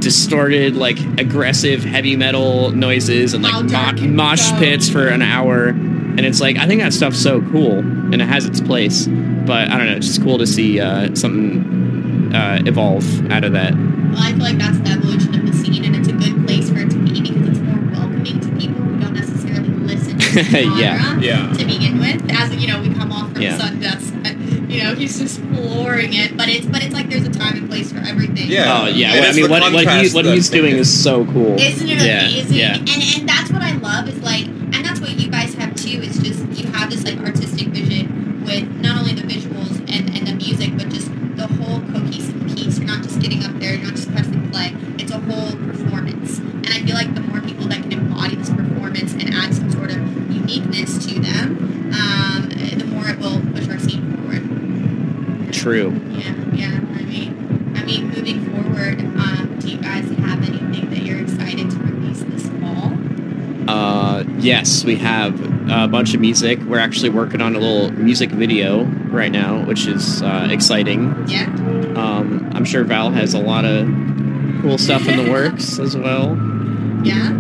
distorted, 0.00 0.76
like 0.76 0.98
aggressive 1.18 1.82
heavy 1.82 2.16
metal 2.16 2.70
noises 2.70 3.34
and 3.34 3.42
like 3.42 3.52
mo- 3.52 3.68
dark 3.68 3.96
can 3.96 4.06
it 4.06 4.12
mosh 4.12 4.50
go? 4.52 4.58
pits 4.58 4.88
for 4.88 5.06
an 5.08 5.22
hour. 5.22 5.68
And 5.68 6.20
it's 6.20 6.40
like 6.40 6.56
I 6.58 6.66
think 6.66 6.80
that 6.82 6.92
stuff's 6.92 7.20
so 7.22 7.40
cool 7.40 7.78
and 7.78 8.14
it 8.20 8.26
has 8.26 8.44
its 8.44 8.60
place. 8.60 9.06
But 9.06 9.70
I 9.70 9.78
don't 9.78 9.86
know, 9.86 9.96
it's 9.96 10.06
just 10.06 10.22
cool 10.22 10.38
to 10.38 10.46
see 10.46 10.78
uh, 10.80 11.14
something 11.14 11.87
uh, 12.34 12.62
evolve 12.66 13.30
out 13.30 13.44
of 13.44 13.52
that. 13.52 13.74
Well, 13.74 14.16
I 14.18 14.30
feel 14.32 14.40
like 14.40 14.58
that's 14.58 14.78
the 14.78 14.90
evolution 14.90 15.34
of 15.34 15.46
the 15.46 15.52
scene, 15.52 15.84
and 15.84 15.96
it's 15.96 16.08
a 16.08 16.12
good 16.12 16.46
place 16.46 16.70
for 16.70 16.78
it 16.78 16.90
to 16.90 16.98
be 16.98 17.20
because 17.20 17.48
it's 17.48 17.58
more 17.58 17.80
welcoming 17.92 18.40
to 18.40 18.48
people 18.56 18.82
who 18.82 19.00
don't 19.00 19.14
necessarily 19.14 19.68
listen 19.68 20.18
to 20.18 20.34
the 20.34 20.42
genre 20.44 20.78
Yeah. 20.80 21.18
Yeah. 21.20 21.52
to 21.52 21.64
begin 21.64 21.98
with. 21.98 22.30
As 22.32 22.54
you 22.54 22.68
know, 22.68 22.80
we 22.82 22.92
come 22.94 23.12
off 23.12 23.32
from 23.32 23.42
Yeah. 23.42 23.58
Sun 23.58 23.80
Dust, 23.80 24.14
you 24.68 24.82
know, 24.84 24.94
he's 24.94 25.18
just 25.18 25.40
flooring 25.40 26.12
it. 26.14 26.36
But 26.36 26.48
it's 26.48 26.66
but 26.66 26.82
it's 26.84 26.92
like 26.94 27.08
there's 27.08 27.26
a 27.26 27.30
time 27.30 27.56
and 27.56 27.68
place 27.68 27.90
for 27.92 27.98
everything. 27.98 28.48
Yeah. 28.48 28.82
Oh 28.82 28.86
yeah, 28.88 29.14
It 29.14 29.20
well, 29.20 29.30
I 29.30 29.32
mean, 29.34 29.50
what, 29.50 29.72
what, 29.72 30.04
he, 30.04 30.10
what 30.10 30.24
he's 30.26 30.48
doing 30.50 30.76
is 30.76 30.88
so 31.02 31.24
cool. 31.26 31.58
Isn't 31.58 31.88
it 31.88 32.02
Yeah, 32.02 32.20
amazing? 32.28 32.56
yeah. 32.56 32.76
And 32.76 32.88
and 32.90 33.28
that's 33.28 33.50
what 33.50 33.62
I 33.62 33.72
love 33.76 34.08
is 34.08 34.18
like, 34.22 34.46
and 34.46 34.74
that's 34.84 35.00
what 35.00 35.10
you 35.18 35.30
guys 35.30 35.54
have 35.54 35.74
too. 35.74 36.00
Is 36.02 36.18
just 36.18 36.44
you 36.60 36.70
have 36.72 36.90
this 36.90 37.04
like 37.04 37.18
artistic 37.18 37.68
vision 37.68 38.44
with 38.44 38.68
not 38.80 38.98
only 39.00 39.14
the 39.14 39.22
visuals 39.22 39.78
and 39.88 40.14
and 40.16 40.26
the 40.26 40.34
music, 40.34 40.76
but 40.76 40.88
just 40.90 41.08
the 41.36 41.46
whole 41.46 41.80
cohesive 41.92 42.36
piece. 42.54 42.78
You're 42.78 42.86
not 42.88 43.02
just 43.02 43.20
getting 43.20 43.44
up 43.44 43.58
there, 43.58 43.74
you're 43.74 43.84
not 43.84 43.94
just 43.96 44.10
pressing 44.12 44.50
play. 44.50 44.74
It's 44.98 45.12
a 45.12 45.18
whole 45.18 45.52
performance. 45.56 46.38
And 46.38 46.68
I 46.68 46.82
feel 46.84 46.94
like 46.94 47.14
the 47.14 47.20
more 47.22 47.40
people 47.40 47.66
that 47.68 47.82
can 47.82 47.92
embody 47.92 48.36
this 48.36 48.50
performance 48.50 49.12
and 49.14 49.32
add 49.34 49.54
some 49.54 49.70
sort 49.70 49.90
of 49.90 49.98
uniqueness 50.30 51.06
to 51.06 51.14
them, 51.20 51.92
um, 51.94 52.48
the 52.50 52.84
more 52.86 53.08
it 53.08 53.18
will 53.18 53.40
push 53.54 53.68
our 53.68 53.78
scene 53.78 54.12
forward. 54.16 55.52
True. 55.52 55.90
Yeah, 56.10 56.34
yeah. 56.52 56.80
I 56.94 57.02
mean, 57.04 57.72
I 57.76 57.84
mean, 57.84 58.08
moving 58.08 58.44
forward, 58.50 59.00
um, 59.00 59.56
do 59.60 59.68
you 59.70 59.78
guys 59.78 60.04
have 60.18 60.42
anything 60.48 60.90
that 60.90 61.02
you're 61.02 61.20
excited 61.20 61.70
to 61.70 61.76
release 61.78 62.22
this 62.24 62.46
fall? 62.60 62.92
Uh, 63.68 64.22
yes, 64.38 64.84
we 64.84 64.96
have 64.96 65.40
a 65.70 65.88
bunch 65.88 66.14
of 66.14 66.20
music. 66.20 66.60
We're 66.62 66.78
actually 66.78 67.10
working 67.10 67.40
on 67.42 67.54
a 67.54 67.58
little 67.58 67.90
music 67.92 68.30
video 68.30 68.84
right 69.10 69.30
now, 69.32 69.64
which 69.64 69.86
is 69.86 70.22
uh, 70.22 70.48
exciting. 70.50 71.28
Yeah. 71.28 71.44
Um, 71.96 72.50
I'm 72.54 72.64
sure 72.64 72.84
Val 72.84 73.10
has 73.10 73.34
a 73.34 73.40
lot 73.40 73.64
of 73.64 73.86
cool 74.62 74.78
stuff 74.78 75.06
in 75.08 75.22
the 75.24 75.30
works 75.30 75.78
as 75.78 75.96
well. 75.96 76.36
Yeah. 77.04 77.32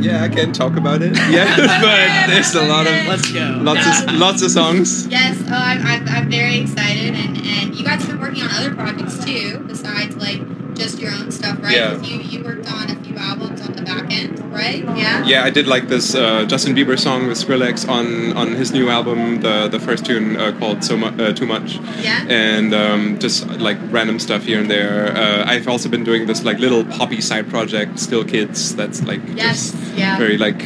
yeah 0.00 0.22
i 0.24 0.28
can't 0.30 0.54
talk 0.54 0.76
about 0.78 1.02
it 1.02 1.14
yeah 1.30 1.56
but 1.56 2.26
there's 2.32 2.54
a 2.54 2.62
lot 2.66 2.86
of 2.86 2.92
Let's 3.06 3.30
go. 3.30 3.58
lots 3.62 3.86
of 4.02 4.14
lots 4.14 4.42
of 4.42 4.50
songs 4.50 5.06
Yes. 5.08 5.36
Oh, 5.46 5.52
I'm, 5.52 5.84
I'm, 5.86 6.08
I'm 6.08 6.30
very 6.30 6.58
excited, 6.58 7.14
and 7.14 7.36
and 7.36 7.74
you 7.74 7.84
guys 7.84 8.00
have 8.02 8.08
been 8.12 8.20
working 8.20 8.42
on 8.42 8.50
other 8.50 8.74
projects 8.74 9.22
too, 9.24 9.58
besides 9.66 10.16
like 10.16 10.40
just 10.74 10.98
your 10.98 11.12
own 11.12 11.30
stuff, 11.30 11.58
right? 11.62 11.74
Yeah. 11.74 11.94
'Cause 11.96 12.08
You 12.08 12.20
you 12.20 12.44
worked 12.44 12.70
on 12.72 12.90
a 12.90 12.96
few 13.04 13.16
albums 13.16 13.60
on 13.66 13.74
the 13.74 13.82
back 13.82 14.10
end, 14.12 14.35
right? 14.66 14.84
right? 14.86 14.98
Yeah. 14.98 15.24
Yeah, 15.24 15.44
I 15.44 15.50
did 15.50 15.66
like 15.66 15.88
this 15.88 16.14
uh, 16.14 16.44
Justin 16.46 16.74
Bieber 16.74 16.98
song 16.98 17.26
with 17.28 17.38
Skrillex 17.38 17.88
on 17.88 18.36
on 18.36 18.52
his 18.52 18.72
new 18.72 18.88
album, 18.88 19.40
the 19.40 19.68
the 19.68 19.80
first 19.80 20.04
tune 20.06 20.36
uh, 20.36 20.52
called 20.58 20.84
"So 20.84 20.96
Mu- 20.96 21.06
uh, 21.24 21.32
Too 21.32 21.46
Much," 21.46 21.78
Yeah. 22.02 22.24
and 22.28 22.74
um, 22.74 23.18
just 23.18 23.46
like 23.60 23.78
random 23.90 24.18
stuff 24.18 24.44
here 24.44 24.60
and 24.60 24.70
there. 24.70 25.16
Uh, 25.16 25.44
I've 25.52 25.68
also 25.68 25.88
been 25.88 26.04
doing 26.04 26.26
this 26.26 26.44
like 26.44 26.58
little 26.58 26.84
poppy 26.84 27.20
side 27.20 27.48
project, 27.48 27.98
Still 27.98 28.24
Kids. 28.24 28.74
That's 28.76 29.02
like 29.04 29.20
Yes, 29.34 29.72
just 29.72 29.94
yeah. 29.98 30.18
very 30.18 30.38
like 30.38 30.60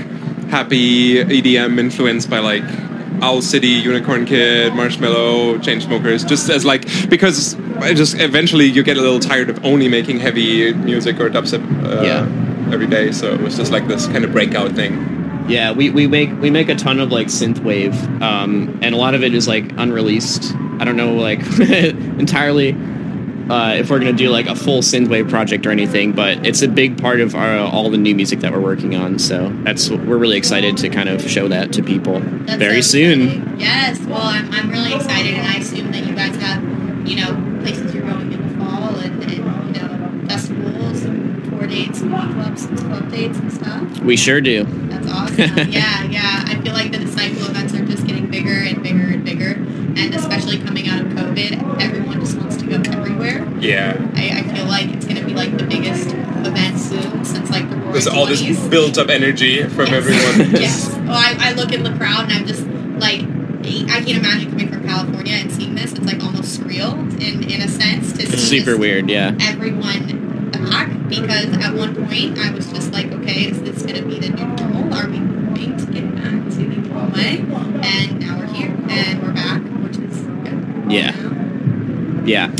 happy 0.50 1.22
EDM 1.24 1.78
influenced 1.78 2.28
by 2.28 2.38
like 2.40 2.64
Owl 3.22 3.42
City, 3.42 3.68
Unicorn 3.68 4.24
Kid, 4.26 4.72
Marshmello, 4.72 5.58
Chainsmokers. 5.58 6.26
Just 6.26 6.48
as 6.50 6.64
like 6.64 6.82
because 7.08 7.54
I 7.78 7.94
just 7.94 8.18
eventually 8.18 8.66
you 8.66 8.82
get 8.82 8.96
a 8.96 9.00
little 9.00 9.20
tired 9.20 9.50
of 9.50 9.64
only 9.64 9.88
making 9.88 10.20
heavy 10.20 10.72
music 10.74 11.20
or 11.20 11.28
dubstep 11.30 11.62
uh, 11.84 12.02
Yeah. 12.02 12.26
Every 12.72 12.86
day. 12.86 13.12
So 13.12 13.32
it 13.32 13.40
was 13.40 13.56
just 13.56 13.72
like 13.72 13.86
this 13.88 14.06
kind 14.06 14.24
of 14.24 14.32
breakout 14.32 14.72
thing. 14.72 15.44
Yeah, 15.48 15.72
we, 15.72 15.90
we 15.90 16.06
make 16.06 16.30
we 16.40 16.50
make 16.50 16.68
a 16.68 16.76
ton 16.76 17.00
of 17.00 17.10
like 17.10 17.26
synthwave, 17.26 17.94
um, 18.22 18.78
and 18.82 18.94
a 18.94 18.98
lot 18.98 19.14
of 19.14 19.24
it 19.24 19.34
is 19.34 19.48
like 19.48 19.72
unreleased. 19.76 20.54
I 20.78 20.84
don't 20.84 20.96
know 20.96 21.14
like 21.14 21.40
entirely 21.60 22.74
uh, 23.50 23.74
if 23.74 23.90
we're 23.90 23.98
gonna 23.98 24.12
do 24.12 24.28
like 24.28 24.46
a 24.46 24.54
full 24.54 24.80
synthwave 24.80 25.28
project 25.28 25.66
or 25.66 25.70
anything, 25.70 26.12
but 26.12 26.46
it's 26.46 26.62
a 26.62 26.68
big 26.68 27.00
part 27.02 27.20
of 27.20 27.34
our 27.34 27.58
all 27.58 27.90
the 27.90 27.98
new 27.98 28.14
music 28.14 28.40
that 28.40 28.52
we're 28.52 28.60
working 28.60 28.94
on. 28.94 29.18
So 29.18 29.50
that's 29.64 29.90
we're 29.90 30.18
really 30.18 30.38
excited 30.38 30.76
to 30.78 30.88
kind 30.88 31.08
of 31.08 31.28
show 31.28 31.48
that 31.48 31.72
to 31.72 31.82
people 31.82 32.20
That's 32.20 32.58
very 32.58 32.82
so 32.82 32.92
soon. 32.92 33.58
Yes. 33.58 33.98
Well, 34.00 34.20
I'm, 34.22 34.48
I'm 34.52 34.70
really 34.70 34.94
excited, 34.94 35.34
and 35.34 35.48
I 35.48 35.56
assume 35.56 35.90
that 35.90 36.06
you 36.06 36.14
guys 36.14 36.36
have, 36.36 36.62
you 37.08 37.16
know, 37.16 37.60
places 37.62 37.92
you're 37.92 38.04
going 38.04 38.32
in 38.32 38.58
the 38.58 38.64
fall, 38.64 38.94
and, 38.96 39.22
and 39.24 39.32
you 39.32 39.82
know, 39.82 40.28
festivals, 40.28 41.02
and 41.02 41.44
tour 41.50 41.66
dates, 41.66 42.02
and 42.02 42.12
clubs, 42.90 43.02
and 43.02 43.10
club 43.10 43.10
dates, 43.12 43.38
and 43.38 43.52
stuff. 43.52 44.00
We 44.04 44.16
sure 44.16 44.40
do. 44.40 44.64
That's 44.64 45.06
awesome. 45.10 45.70
yeah, 45.70 46.04
yeah. 46.04 46.44
I 46.46 46.60
feel 46.62 46.72
like 46.72 46.92
the 46.92 46.98
disciple 46.98 47.44
events 47.46 47.74
are 47.74 47.84
just 47.84 48.06
getting 48.06 48.30
bigger 48.30 48.52
and 48.52 48.82
bigger 48.82 49.02
and 49.08 49.24
bigger, 49.24 49.52
and 49.52 50.14
especially 50.14 50.58
coming 50.58 50.88
out 50.88 51.00
of 51.00 51.08
COVID, 51.08 51.80
everyone 51.82 52.20
just 52.20 52.36
wants 52.38 52.56
to 52.56 52.66
go 52.66 52.76
everywhere. 52.92 53.46
Yeah. 53.60 53.96
I, 54.14 54.40
I 54.40 54.54
feel 54.54 54.66
like 54.66 54.88
it's 54.90 55.06
gonna 55.06 55.24
be 55.24 55.34
like 55.34 55.56
the 55.56 55.64
biggest 55.64 56.08
event 56.46 56.78
soon 56.78 57.24
since 57.24 57.50
like 57.50 57.68
the 57.70 57.76
Roaring 57.76 57.92
There's 57.92 58.06
all 58.06 58.26
this 58.26 58.42
built 58.68 58.96
up 58.98 59.08
energy 59.08 59.62
from 59.64 59.86
Yes. 59.88 59.92
everyone. 59.94 60.50
yes. 60.60 60.88
Well, 60.96 61.10
I, 61.10 61.36
I 61.38 61.52
look 61.52 61.72
in 61.72 61.82
the 61.82 61.94
crowd 61.96 62.24
and 62.24 62.32
I'm 62.32 62.46
just 62.46 62.66
like, 62.98 63.20
I 63.90 64.02
can't 64.02 64.18
imagine 64.18 64.50
coming 64.50 64.72
from 64.72 64.86
California 64.86 65.34
and 65.34 65.52
seeing 65.52 65.74
this. 65.74 65.92
It's 65.92 66.00
like 66.06 66.22
almost 66.22 66.58
surreal 66.60 66.94
in, 67.20 67.42
in 67.50 67.60
a 67.60 67.68
sense 67.68 68.12
to 68.12 68.18
see 68.26 68.32
It's 68.32 68.42
super 68.42 68.76
weird. 68.78 69.10
Yeah. 69.10 69.36
everyone 69.42 70.50
back 70.70 70.88
because 71.08 71.46
at 71.58 71.74
one 71.74 71.99
point 72.10 72.38
I 72.38 72.50
was 72.52 72.66
just 72.72 72.92
like, 72.92 73.06
okay, 73.12 73.46
is 73.50 73.62
this 73.62 73.82
going 73.82 73.94
to 73.96 74.02
be 74.02 74.18
the 74.18 74.30
new 74.30 74.46
normal? 74.46 74.94
Are 74.94 75.08
we 75.08 75.18
going 75.18 75.76
to 75.76 75.86
get 75.92 76.14
back 76.16 76.44
to 76.50 76.56
the 76.56 76.76
normal 76.88 77.10
way? 77.12 77.38
And 77.82 78.20
now 78.20 78.38
we're 78.38 78.46
here 78.52 78.76
and 78.88 79.22
we're 79.22 79.32
back, 79.32 79.62
which 79.82 79.96
is 79.98 80.18
good. 80.42 80.90
Yeah. 80.90 81.14
Yeah. 82.24 82.50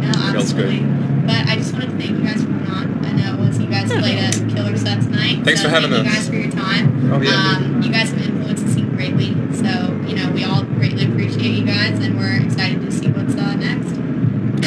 Yeah, 0.00 0.32
Feels 0.32 0.52
good. 0.52 0.66
absolutely. 0.66 0.80
But 1.26 1.46
I 1.48 1.56
just 1.56 1.72
wanted 1.72 1.90
to 1.90 1.96
thank 1.98 2.10
you 2.10 2.22
guys 2.22 2.40
for 2.42 2.46
coming 2.48 2.70
on. 2.70 3.04
I 3.04 3.12
know 3.12 3.34
it 3.34 3.46
was 3.48 3.58
you 3.58 3.66
guys 3.66 3.88
played 3.90 4.18
a 4.18 4.54
killer 4.54 4.76
set 4.76 5.02
tonight. 5.02 5.44
Thanks 5.44 5.60
so 5.62 5.68
for 5.68 5.74
having 5.74 5.90
thank 5.90 6.06
us. 6.06 6.12
you 6.12 6.18
guys 6.20 6.28
for 6.28 6.34
your 6.36 6.50
time. 6.64 7.12
Oh, 7.12 7.20
yeah. 7.20 7.56
Um, 7.56 7.82
you 7.82 7.90
guys 7.90 8.10
have 8.10 8.22
influenced 8.22 8.64
the 8.66 8.72
scene 8.72 8.90
greatly. 8.90 9.34
So, 9.54 10.00
you 10.06 10.14
know, 10.14 10.30
we 10.30 10.44
all 10.44 10.62
greatly 10.62 11.04
appreciate 11.06 11.52
you 11.58 11.64
guys 11.66 11.98
and 11.98 12.16
we're 12.16 12.40
excited 12.44 12.80
to 12.82 12.92
see 12.92 13.08
what's 13.08 13.34
uh, 13.34 13.54
next. 13.56 13.94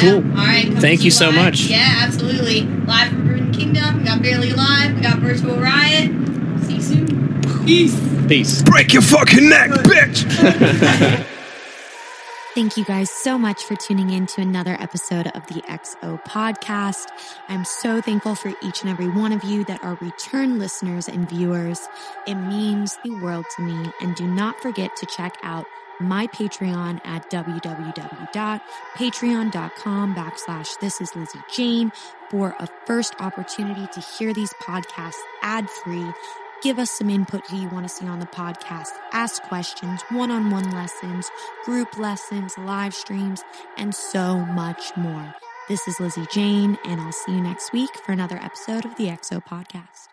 Cool. 0.00 0.22
Yeah. 0.24 0.40
All 0.40 0.46
right. 0.46 0.68
Thank 0.78 1.00
to 1.00 1.04
you 1.06 1.10
so 1.10 1.32
much. 1.32 1.62
Yeah, 1.62 2.00
absolutely. 2.02 2.62
Live 2.62 3.08
from 3.08 3.26
Forbidden 3.26 3.52
Kingdom. 3.52 3.99
We 3.99 3.99
got 4.10 4.22
Barely 4.22 4.50
Alive. 4.50 4.96
We 4.96 5.02
got 5.02 5.20
Virtual 5.20 5.56
Riot. 5.56 6.10
See 6.64 6.74
you 6.74 6.82
soon. 6.82 7.42
Peace. 7.64 7.96
Peace. 8.26 8.60
Break 8.62 8.92
your 8.92 9.02
fucking 9.02 9.48
neck, 9.48 9.70
bitch! 9.70 11.26
Thank 12.56 12.76
you 12.76 12.84
guys 12.84 13.08
so 13.08 13.38
much 13.38 13.62
for 13.62 13.76
tuning 13.76 14.10
in 14.10 14.26
to 14.26 14.40
another 14.40 14.76
episode 14.80 15.28
of 15.28 15.46
the 15.46 15.62
XO 15.62 16.20
podcast. 16.24 17.06
I'm 17.48 17.64
so 17.64 18.00
thankful 18.00 18.34
for 18.34 18.52
each 18.60 18.80
and 18.80 18.90
every 18.90 19.08
one 19.08 19.32
of 19.32 19.44
you 19.44 19.62
that 19.64 19.84
are 19.84 19.96
return 20.00 20.58
listeners 20.58 21.08
and 21.08 21.28
viewers. 21.28 21.88
It 22.26 22.34
means 22.34 22.98
the 23.04 23.14
world 23.22 23.44
to 23.56 23.62
me. 23.62 23.92
And 24.00 24.16
do 24.16 24.26
not 24.26 24.60
forget 24.60 24.96
to 24.96 25.06
check 25.06 25.36
out 25.44 25.66
my 26.00 26.26
Patreon 26.26 27.00
at 27.04 27.30
www.patreon.com 27.30 30.14
backslash 30.14 30.80
this 30.80 31.00
is 31.00 31.14
Lizzy 31.14 31.38
Jane 31.52 31.92
for 32.30 32.54
a 32.58 32.68
first 32.86 33.14
opportunity 33.20 33.86
to 33.92 34.00
hear 34.00 34.32
these 34.32 34.52
podcasts 34.62 35.20
ad 35.42 35.68
free 35.68 36.12
give 36.62 36.78
us 36.78 36.90
some 36.90 37.10
input 37.10 37.46
who 37.46 37.56
you 37.56 37.68
want 37.68 37.88
to 37.88 37.94
see 37.94 38.06
on 38.06 38.20
the 38.20 38.26
podcast, 38.26 38.90
ask 39.12 39.42
questions, 39.44 40.02
one 40.10 40.30
on 40.30 40.50
one 40.50 40.70
lessons, 40.72 41.30
group 41.64 41.96
lessons, 41.98 42.56
live 42.58 42.94
streams, 42.94 43.42
and 43.76 43.94
so 43.94 44.38
much 44.38 44.94
more. 44.96 45.34
This 45.68 45.86
is 45.88 46.00
Lizzy 46.00 46.26
Jane, 46.30 46.76
and 46.84 47.00
I'll 47.00 47.12
see 47.12 47.32
you 47.32 47.40
next 47.40 47.72
week 47.72 47.90
for 48.04 48.12
another 48.12 48.36
episode 48.36 48.84
of 48.84 48.96
the 48.96 49.06
XO 49.06 49.42
podcast. 49.42 50.09